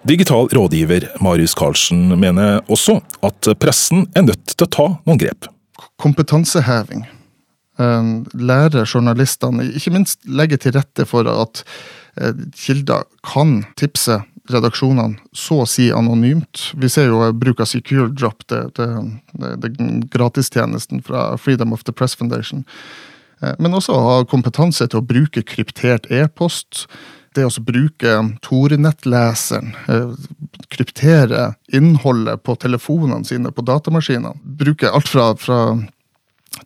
Digital 0.07 0.47
rådgiver 0.51 1.09
Marius 1.23 1.55
Karlsen 1.55 2.09
mener 2.19 2.63
også 2.71 2.97
at 3.23 3.51
pressen 3.59 4.07
er 4.15 4.27
nødt 4.27 4.55
til 4.55 4.67
å 4.67 4.71
ta 4.79 4.87
noen 5.03 5.19
grep. 5.19 5.47
Kompetanseheving 5.99 7.05
Eh, 7.07 7.22
lære 7.79 8.85
journalistene, 8.85 9.65
ikke 9.73 9.93
minst 9.95 10.19
legge 10.29 10.59
til 10.61 10.75
rette 10.75 11.05
for 11.09 11.27
at 11.29 11.63
eh, 12.21 12.33
kilder 12.53 13.07
kan 13.25 13.63
tipse 13.79 14.19
redaksjonene 14.51 15.17
så 15.33 15.61
å 15.63 15.69
si 15.69 15.87
anonymt. 15.95 16.73
Vi 16.75 16.89
ser 16.91 17.07
jo 17.09 17.23
bruk 17.33 17.63
av 17.63 17.71
Secure 17.71 18.11
Drop, 18.11 18.43
det, 18.51 18.75
det, 18.77 18.89
det, 19.63 19.71
gratistjenesten 20.13 21.01
fra 21.05 21.31
Freedom 21.37 21.73
of 21.73 21.85
the 21.87 21.95
Press 21.95 22.15
Foundation. 22.19 22.65
Eh, 23.41 23.55
men 23.59 23.73
også 23.73 23.97
ha 23.97 24.21
kompetanse 24.29 24.87
til 24.87 25.01
å 25.01 25.07
bruke 25.07 25.45
kryptert 25.47 26.09
e-post. 26.11 26.85
Det 27.33 27.47
å 27.47 27.63
bruke 27.65 28.11
Torenett-leseren, 28.45 29.71
kryptere 30.69 31.55
innholdet 31.73 32.43
på 32.45 32.53
telefonene 32.61 33.25
sine, 33.25 33.49
på 33.49 33.65
datamaskinene. 33.65 34.35
Bruke 34.61 34.91
alt 34.93 35.09
fra, 35.09 35.31
fra 35.41 35.57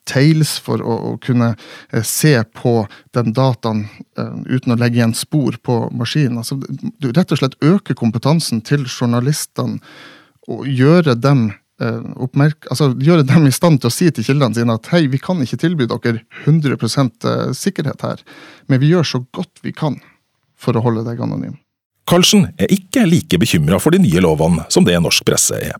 Tails 0.08 0.58
for 0.63 0.82
å, 0.84 0.95
å, 1.10 1.12
kunne 1.23 1.54
eh, 1.91 2.04
se 2.04 2.34
på 2.56 2.73
den 3.15 3.34
dataen 3.36 3.86
uh, 4.19 4.34
uten 4.47 4.76
å 4.76 4.80
legge 4.80 5.00
igjen 5.00 5.15
spor 5.17 5.58
på 5.63 5.80
maskinen. 5.95 6.41
Altså, 6.41 6.60
du 7.00 7.12
rett 7.12 7.32
og 7.32 7.41
slett 7.41 7.58
øker 7.63 7.97
kompetansen 7.97 8.62
til 8.67 8.86
journalistene 8.88 9.80
og 10.47 10.67
gjøre 10.67 11.15
dem 11.19 11.50
uh, 11.84 12.04
oppmerk, 12.23 12.67
altså, 12.71 12.91
gjøre 13.04 13.28
dem 13.28 13.47
i 13.47 13.56
stand 13.56 13.82
til 13.82 13.91
å 13.91 13.95
si 13.95 14.10
til 14.12 14.28
kildene 14.28 14.60
sine 14.60 14.76
at 14.76 14.91
hei, 14.93 15.06
vi 15.12 15.21
kan 15.23 15.39
ikke 15.43 15.60
tilby 15.63 15.88
dere 15.89 16.23
100% 16.45 17.30
sikkerhet 17.56 18.04
her, 18.04 18.23
men 18.67 18.84
vi 18.84 18.91
gjør 18.91 19.12
så 19.15 19.23
godt 19.36 19.63
vi 19.63 19.76
kan 19.76 20.00
for 20.58 20.76
å 20.76 20.84
holde 20.84 21.06
deg 21.08 21.21
anonym. 21.23 21.58
Karlsen 22.08 22.47
er 22.56 22.71
ikke 22.71 23.04
like 23.08 23.39
bekymra 23.39 23.82
for 23.84 23.91
de 23.91 24.00
nye 24.00 24.23
lovene 24.23 24.63
som 24.71 24.86
det 24.88 24.95
norsk 25.04 25.26
presse 25.28 25.60
er. 25.60 25.76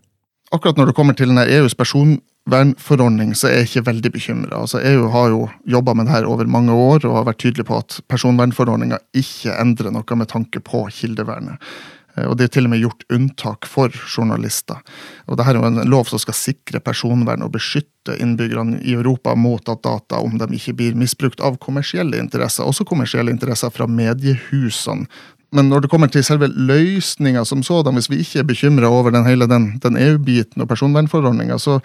Akkurat 0.52 0.76
når 0.80 0.90
det 0.90 0.96
kommer 0.96 1.16
til 1.16 1.32
EUs 1.32 1.74
person 1.76 2.18
personvernforordning 2.48 3.34
så 3.36 3.48
er 3.48 3.60
jeg 3.60 3.68
ikke 3.68 3.86
veldig 3.90 4.10
bekymra. 4.12 4.62
Altså, 4.62 4.80
EU 4.80 5.08
har 5.12 5.28
jo 5.30 5.48
jobba 5.66 5.94
med 5.94 6.06
det 6.06 6.14
her 6.14 6.26
over 6.26 6.46
mange 6.46 6.72
år 6.72 7.04
og 7.04 7.16
har 7.16 7.28
vært 7.28 7.42
tydelig 7.42 7.66
på 7.68 7.76
at 7.76 8.00
personvernforordninga 8.08 8.98
ikke 9.16 9.54
endrer 9.60 9.92
noe 9.92 10.16
med 10.16 10.28
tanke 10.28 10.60
på 10.60 10.86
kildevernet. 10.90 11.60
Eh, 12.16 12.26
og 12.26 12.38
det 12.38 12.48
er 12.48 12.54
til 12.56 12.68
og 12.68 12.72
med 12.72 12.82
gjort 12.82 13.04
unntak 13.12 13.68
for 13.68 13.92
journalister. 13.92 14.80
Og 15.28 15.36
Dette 15.36 15.52
er 15.52 15.60
jo 15.60 15.66
en 15.68 15.82
lov 15.88 16.08
som 16.08 16.18
skal 16.22 16.36
sikre 16.36 16.80
personvern 16.80 17.44
og 17.44 17.52
beskytte 17.52 18.16
innbyggerne 18.16 18.80
i 18.80 18.96
Europa 18.96 19.34
mot 19.36 19.68
at 19.68 19.82
data 19.84 20.22
om 20.22 20.38
dem 20.40 20.54
ikke 20.56 20.76
blir 20.78 20.96
misbrukt 20.96 21.42
av 21.44 21.58
kommersielle 21.60 22.18
interesser, 22.18 22.64
også 22.64 22.88
kommersielle 22.88 23.34
interesser 23.34 23.72
fra 23.74 23.86
mediehusene, 23.86 25.08
men 25.54 25.70
når 25.70 25.84
det 25.84 25.90
kommer 25.92 26.10
til 26.12 26.24
selve 26.26 26.50
løsninga 26.52 27.44
som 27.48 27.62
sådan, 27.64 27.96
hvis 27.96 28.10
vi 28.12 28.20
ikke 28.20 28.42
er 28.42 28.48
bekymra 28.48 28.90
over 28.92 29.14
den 29.14 29.24
hele 29.24 29.48
den, 29.48 29.70
den 29.82 29.96
EU-biten 29.96 30.64
og 30.64 30.68
personvernforordninga, 30.68 31.56
så 31.58 31.78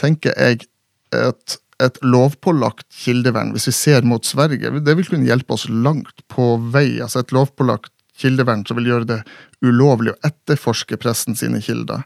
tenker 0.00 0.34
jeg 0.34 0.66
at 1.14 1.58
et 1.82 1.98
lovpålagt 2.06 2.86
kildevern, 3.04 3.52
hvis 3.54 3.68
vi 3.68 3.74
ser 3.74 4.06
mot 4.06 4.26
Sverige, 4.26 4.70
det 4.82 4.94
vil 4.98 5.08
kunne 5.08 5.26
hjelpe 5.26 5.56
oss 5.56 5.66
langt 5.68 6.22
på 6.30 6.54
vei. 6.74 7.00
Altså 7.02 7.22
et 7.22 7.34
lovpålagt 7.34 7.92
kildevern 8.18 8.62
som 8.66 8.78
vil 8.78 8.92
gjøre 8.92 9.10
det 9.10 9.20
ulovlig 9.64 10.14
å 10.14 10.20
etterforske 10.26 10.98
pressen 11.02 11.38
sine 11.38 11.62
kilder. 11.64 12.04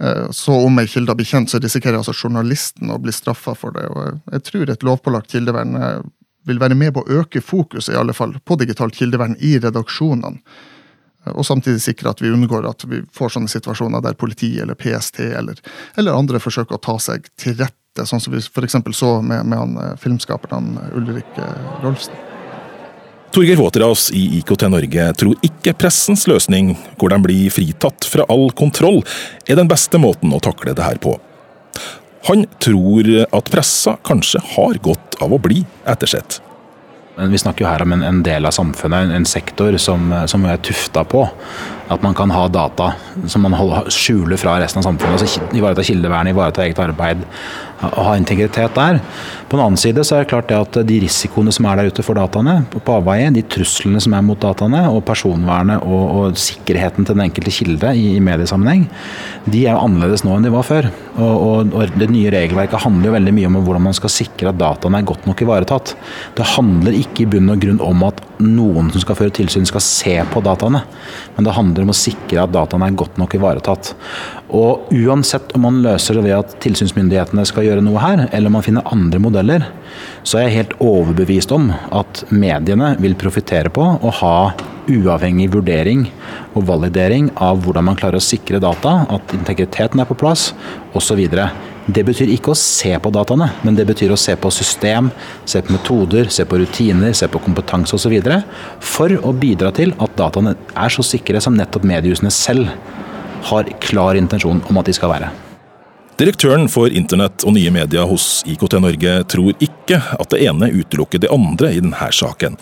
Eh, 0.00 0.26
så 0.34 0.56
om 0.66 0.80
ei 0.80 0.88
kilde 0.90 1.16
blir 1.16 1.28
kjent, 1.28 1.52
så 1.52 1.60
risikerer 1.62 2.00
altså 2.00 2.16
journalisten 2.16 2.92
å 2.92 3.00
bli 3.00 3.14
straffa 3.14 3.54
for 3.58 3.76
det. 3.76 3.86
Og 3.88 4.36
jeg 4.36 4.46
tror 4.50 4.72
et 4.72 4.86
lovpålagt 4.86 5.32
kildevern 5.32 5.76
vil 6.46 6.60
være 6.60 6.76
med 6.78 6.94
på 6.94 7.02
å 7.02 7.20
øke 7.20 7.42
fokuset 7.44 7.94
i 7.94 7.98
alle 7.98 8.14
fall, 8.16 8.36
på 8.44 8.56
digitalt 8.60 8.96
kildevern 8.96 9.36
i 9.40 9.56
redaksjonene. 9.62 10.40
Og 11.32 11.46
samtidig 11.46 11.80
sikre 11.80 12.12
at 12.12 12.20
vi 12.20 12.32
unngår 12.32 12.66
at 12.68 12.84
vi 12.88 13.00
får 13.16 13.32
sånne 13.32 13.48
situasjoner 13.48 14.02
der 14.04 14.16
politi 14.20 14.58
eller 14.60 14.76
PST 14.76 15.22
eller, 15.24 15.56
eller 15.96 16.18
andre 16.18 16.40
forsøker 16.42 16.76
å 16.76 16.84
ta 16.84 16.98
seg 17.00 17.30
til 17.40 17.56
rette, 17.56 18.04
sånn 18.04 18.20
som 18.20 18.34
vi 18.34 18.42
f.eks. 18.44 18.76
så 18.92 19.16
med, 19.24 19.46
med 19.48 19.58
han, 19.58 19.74
eh, 19.80 19.96
filmskaperen 20.02 20.74
Ulrik 20.92 21.40
eh, 21.40 21.68
Rolfsen. 21.84 22.20
Torgeir 23.34 23.58
Våterås 23.58 24.10
i 24.14 24.36
IKT 24.38 24.68
Norge 24.70 25.08
tror 25.18 25.40
ikke 25.42 25.72
pressens 25.74 26.28
løsning, 26.30 26.76
hvor 27.00 27.10
de 27.10 27.18
blir 27.24 27.50
fritatt 27.50 28.06
fra 28.06 28.28
all 28.30 28.52
kontroll, 28.54 29.00
er 29.48 29.58
den 29.58 29.70
beste 29.70 29.98
måten 29.98 30.30
å 30.36 30.42
takle 30.44 30.76
det 30.76 30.84
her 30.84 31.00
på. 31.02 31.16
Han 32.24 32.46
tror 32.62 33.08
at 33.24 33.50
pressa 33.52 33.98
kanskje 34.06 34.40
har 34.54 34.80
godt 34.84 35.18
av 35.24 35.34
å 35.34 35.40
bli 35.42 35.64
ettersett. 35.84 36.40
Vi 37.14 37.38
snakker 37.38 37.64
jo 37.64 37.70
her 37.70 37.84
om 37.84 37.92
en, 37.94 38.02
en 38.02 38.22
del 38.26 38.48
av 38.48 38.54
samfunnet, 38.56 39.06
en, 39.06 39.12
en 39.20 39.28
sektor 39.28 39.76
som, 39.78 40.08
som 40.30 40.46
er 40.50 40.62
tufta 40.64 41.04
på 41.06 41.22
at 41.88 42.02
man 42.02 42.14
kan 42.16 42.30
ha 42.32 42.46
data 42.48 42.92
som 43.28 43.44
man 43.44 43.54
skjuler 43.92 44.40
fra 44.40 44.56
resten 44.60 44.80
av 44.80 44.88
samfunnet. 44.88 45.20
altså 45.20 45.42
Ivareta 45.56 45.84
kildevern, 45.84 46.30
ivareta 46.30 46.64
eget 46.64 46.80
arbeid, 46.80 47.24
og 47.84 48.00
ha 48.06 48.14
integritet 48.16 48.76
der. 48.76 49.00
På 49.48 49.58
den 49.58 49.64
annen 49.64 49.80
side 49.80 50.04
så 50.06 50.16
er 50.16 50.24
det 50.24 50.30
klart 50.30 50.48
det 50.48 50.56
at 50.56 50.78
de 50.88 50.98
risikoene 51.02 51.52
som 51.52 51.66
er 51.68 51.78
der 51.78 51.90
ute 51.92 52.04
for 52.06 52.16
dataene, 52.16 52.62
på 52.72 52.96
avveie, 52.96 53.28
de 53.34 53.44
truslene 53.54 54.00
som 54.02 54.16
er 54.16 54.24
mot 54.24 54.40
dataene, 54.40 54.84
og 54.88 55.04
personvernet 55.08 55.84
og, 55.84 56.04
og 56.16 56.40
sikkerheten 56.40 57.04
til 57.04 57.18
den 57.18 57.26
enkelte 57.26 57.52
kilde 57.54 57.92
i, 57.92 58.06
i, 58.16 58.22
mediesammenheng, 58.24 58.86
de 59.44 59.66
er 59.66 59.74
jo 59.74 59.84
annerledes 59.84 60.24
nå 60.24 60.38
enn 60.38 60.48
de 60.48 60.54
var 60.54 60.66
før. 60.66 60.88
Og, 61.14 61.34
og, 61.34 61.74
og, 61.76 61.98
Det 62.00 62.08
nye 62.10 62.32
regelverket 62.34 62.86
handler 62.86 63.10
jo 63.10 63.16
veldig 63.18 63.34
mye 63.36 63.50
om 63.50 63.60
hvordan 63.60 63.88
man 63.90 63.96
skal 63.96 64.12
sikre 64.12 64.50
at 64.50 64.60
dataene 64.60 65.02
er 65.02 65.10
godt 65.12 65.28
nok 65.28 65.44
ivaretatt. 65.44 65.94
Det 66.38 66.52
handler 66.56 66.96
ikke 67.04 67.26
i 67.26 67.30
bunn 67.36 67.52
og 67.52 67.60
grunn 67.62 67.82
om 67.84 68.08
at 68.08 68.24
noen 68.42 68.90
som 68.92 69.02
skal 69.02 69.18
føre 69.18 69.34
tilsyn 69.34 69.66
skal 69.68 69.82
se 69.84 70.14
på 70.30 70.42
dataene, 70.44 70.82
men 71.36 71.46
det 71.46 71.54
handler 71.56 71.86
om 71.86 71.92
å 71.92 71.96
sikre 71.96 72.42
at 72.42 72.52
dataene 72.54 72.88
er 72.90 72.98
godt 72.98 73.18
nok 73.20 73.36
ivaretatt. 73.38 73.92
Og 74.54 74.92
uansett 74.94 75.54
om 75.56 75.64
man 75.66 75.80
løser 75.84 76.18
det 76.18 76.26
ved 76.26 76.36
at 76.36 76.56
tilsynsmyndighetene 76.64 77.46
skal 77.48 77.68
gjøre 77.68 77.84
noe 77.84 78.02
her, 78.02 78.26
eller 78.30 78.50
om 78.50 78.58
man 78.58 78.66
finner 78.66 78.92
andre 78.92 79.22
modeller, 79.22 79.66
så 80.26 80.40
er 80.40 80.48
jeg 80.48 80.58
helt 80.58 80.78
overbevist 80.84 81.52
om 81.54 81.70
at 81.72 82.24
mediene 82.34 82.94
vil 83.02 83.18
profitere 83.18 83.72
på 83.74 83.84
å 84.00 84.14
ha 84.22 84.36
uavhengig 84.90 85.48
vurdering 85.54 86.06
og 86.54 86.66
validering 86.68 87.30
av 87.40 87.62
hvordan 87.64 87.88
man 87.88 87.98
klarer 87.98 88.20
å 88.20 88.24
sikre 88.24 88.60
data, 88.62 89.04
at 89.08 89.36
integriteten 89.36 90.02
er 90.02 90.08
på 90.08 90.18
plass 90.18 90.50
osv. 90.96 91.24
Det 91.84 92.00
betyr 92.06 92.30
ikke 92.32 92.54
å 92.54 92.56
se 92.56 92.94
på 92.96 93.10
dataene, 93.12 93.50
men 93.60 93.76
det 93.76 93.84
betyr 93.84 94.14
å 94.14 94.16
se 94.16 94.32
på 94.40 94.48
system, 94.54 95.10
se 95.44 95.60
på 95.60 95.74
metoder, 95.74 96.30
se 96.32 96.46
på 96.48 96.56
rutiner, 96.62 97.12
se 97.12 97.28
på 97.28 97.42
kompetanse 97.44 97.98
osv. 97.98 98.14
For 98.80 99.12
å 99.20 99.32
bidra 99.36 99.68
til 99.76 99.92
at 100.00 100.16
dataene 100.16 100.54
er 100.56 100.94
så 100.94 101.04
sikre 101.04 101.42
som 101.44 101.56
nettopp 101.58 101.84
mediehusene 101.84 102.32
selv 102.32 102.72
har 103.50 103.68
klar 103.84 104.16
intensjon 104.16 104.62
om 104.70 104.80
at 104.80 104.88
de 104.88 104.96
skal 104.96 105.12
være. 105.12 105.28
Direktøren 106.16 106.70
for 106.72 106.88
internett 106.88 107.44
og 107.44 107.56
nye 107.56 107.72
medier 107.74 108.08
hos 108.08 108.40
IKT 108.48 108.78
Norge 108.80 109.18
tror 109.28 109.52
ikke 109.66 109.98
at 110.14 110.30
det 110.32 110.44
ene 110.46 110.70
utelukker 110.72 111.20
det 111.20 111.32
andre 111.34 111.74
i 111.74 111.82
denne 111.82 112.10
saken. 112.16 112.56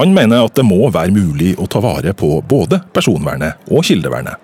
Han 0.00 0.14
mener 0.16 0.48
at 0.48 0.56
det 0.56 0.64
må 0.66 0.88
være 0.90 1.14
mulig 1.14 1.52
å 1.60 1.68
ta 1.70 1.82
vare 1.84 2.14
på 2.16 2.40
både 2.48 2.80
personvernet 2.96 3.70
og 3.70 3.84
kildevernet. 3.86 4.40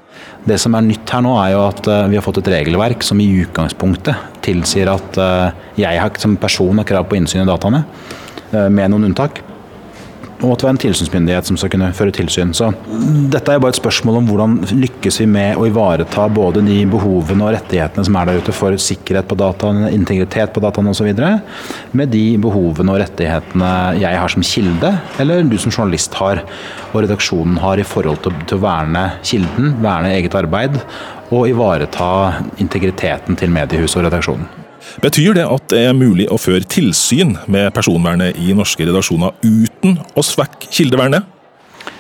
Det 0.49 0.57
som 0.61 0.75
er 0.79 0.87
nytt 0.87 1.11
her 1.13 1.25
nå, 1.25 1.35
er 1.43 1.53
jo 1.55 1.65
at 1.67 1.89
eh, 1.91 2.07
vi 2.13 2.19
har 2.19 2.25
fått 2.25 2.41
et 2.43 2.51
regelverk 2.55 3.05
som 3.05 3.21
i 3.21 3.29
utgangspunktet 3.43 4.41
tilsier 4.45 4.91
at 4.93 5.19
eh, 5.21 5.67
jeg 5.83 6.23
som 6.23 6.39
person 6.41 6.81
har 6.81 6.89
krav 6.89 7.09
på 7.11 7.19
innsyn 7.19 7.43
i 7.43 7.49
dataene, 7.49 7.85
eh, 8.53 8.69
med 8.69 8.93
noen 8.93 9.11
unntak. 9.11 9.43
Og 10.39 10.53
at 10.55 10.63
vi 10.63 10.69
er 10.69 10.75
en 10.75 10.81
tilsynsmyndighet 10.85 11.49
som 11.49 11.59
skal 11.59 11.73
kunne 11.73 11.91
føre 11.97 12.15
tilsyn. 12.15 12.53
Så 12.55 12.71
dette 13.33 13.53
er 13.53 13.61
bare 13.63 13.75
et 13.75 13.81
spørsmål 13.81 14.21
om 14.21 14.29
hvordan 14.31 14.57
lykkes 14.71 15.21
vi 15.23 15.27
med 15.31 15.59
å 15.59 15.67
ivareta 15.67 16.29
både 16.31 16.63
de 16.67 16.79
behovene 16.91 17.47
og 17.47 17.55
rettighetene 17.57 18.07
som 18.07 18.19
er 18.21 18.31
der 18.31 18.43
ute 18.43 18.55
for 18.55 18.77
sikkerhet 18.83 19.29
på 19.31 19.39
dataene, 19.39 19.91
integritet 19.97 20.55
på 20.55 20.63
dataene 20.63 20.95
osv., 20.95 21.11
med 21.99 22.13
de 22.15 22.25
behovene 22.43 22.95
og 22.95 23.03
rettighetene 23.03 23.73
jeg 23.99 24.23
har 24.23 24.35
som 24.35 24.47
kilde, 24.47 24.93
eller 25.23 25.47
du 25.49 25.59
som 25.59 25.75
journalist 25.75 26.15
har, 26.21 26.45
og 26.93 27.03
redaksjonen 27.03 27.59
har 27.63 27.81
i 27.81 27.87
forhold 27.87 28.23
til, 28.27 28.37
til 28.47 28.61
å 28.61 28.65
verne 28.67 29.05
kilden, 29.27 29.75
verne 29.83 30.15
eget 30.15 30.39
arbeid, 30.39 30.79
og 31.29 31.51
ivareta 31.51 32.09
integriteten 32.63 33.37
til 33.37 33.53
mediehuset 33.53 34.01
og 34.01 34.09
redaksjonen. 34.09 34.58
Betyr 35.03 35.37
det 35.39 35.47
at 35.47 35.69
det 35.73 35.83
er 35.89 35.97
mulig 35.97 36.29
å 36.33 36.39
føre 36.41 36.67
tilsyn 36.67 37.37
med 37.47 37.71
personvernet 37.77 38.39
i 38.41 38.55
norske 38.57 38.87
redaksjoner 38.89 39.37
uten 39.45 39.99
å 40.17 40.25
svekke 40.25 40.71
kildevernet? 40.73 41.35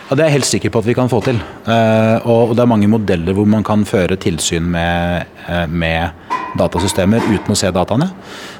Ja, 0.08 0.16
Det 0.16 0.24
er 0.24 0.30
jeg 0.30 0.38
helt 0.38 0.48
sikker 0.48 0.70
på 0.72 0.80
at 0.80 0.86
vi 0.88 0.94
kan 0.96 1.10
få 1.12 1.20
til. 1.20 1.36
Eh, 1.68 2.28
og 2.32 2.54
det 2.56 2.62
er 2.62 2.70
mange 2.70 2.88
modeller 2.88 3.36
hvor 3.36 3.44
man 3.46 3.64
kan 3.64 3.84
føre 3.84 4.16
tilsyn 4.16 4.64
med, 4.64 5.26
eh, 5.46 5.66
med 5.66 6.10
datasystemer 6.56 7.20
uten 7.28 7.52
å 7.52 7.56
se 7.56 7.68
dataene. 7.70 8.08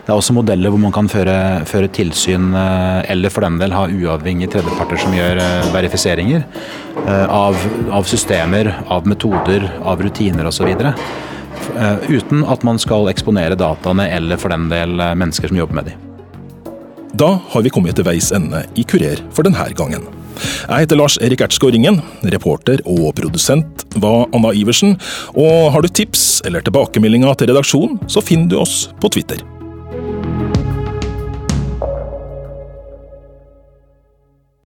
Det 0.05 0.13
er 0.13 0.19
også 0.19 0.37
modeller 0.37 0.69
hvor 0.69 0.79
man 0.79 0.93
kan 0.93 1.09
føre, 1.09 1.65
føre 1.65 1.89
tilsyn, 1.89 2.53
eh, 2.55 3.07
eller 3.09 3.31
for 3.31 3.41
den 3.41 3.57
del 3.59 3.73
ha 3.73 3.87
uavhengige 3.87 4.51
tredjeparter 4.53 5.01
som 5.01 5.13
gjør 5.13 5.41
verifiseringer 5.73 6.45
av, 7.09 7.57
av 7.91 8.05
systemer, 8.05 8.85
av 8.91 9.07
metoder, 9.07 9.73
av 9.83 9.99
rutiner 9.99 10.45
osv. 10.45 10.69
Uten 12.09 12.45
at 12.49 12.65
man 12.67 12.81
skal 12.81 13.11
eksponere 13.13 13.59
dataene 13.59 14.09
eller 14.17 14.41
for 14.41 14.53
den 14.55 14.69
del 14.73 14.97
mennesker 14.99 15.51
som 15.51 15.61
jobber 15.61 15.81
med 15.81 15.91
dem. 15.91 16.05
Da 17.19 17.39
har 17.51 17.65
vi 17.65 17.73
kommet 17.73 17.97
til 17.97 18.07
veis 18.07 18.31
ende 18.37 18.63
i 18.79 18.85
Kurer 18.87 19.21
for 19.35 19.47
denne 19.47 19.65
gangen. 19.77 20.05
Jeg 20.39 20.85
heter 20.85 20.99
Lars 21.01 21.17
Erik 21.25 21.43
Ertsgaard 21.43 21.75
Ringen. 21.75 22.01
Reporter 22.23 22.83
og 22.87 23.11
produsent 23.19 23.87
var 23.99 24.29
Anna 24.37 24.53
Iversen. 24.55 24.99
Og 25.35 25.73
har 25.75 25.83
du 25.83 25.89
tips 25.89 26.43
eller 26.47 26.63
tilbakemeldinger 26.63 27.39
til 27.39 27.51
redaksjonen, 27.51 27.99
så 28.07 28.23
finner 28.23 28.53
du 28.53 28.61
oss 28.63 28.87
på 29.01 29.11
Twitter. 29.11 29.43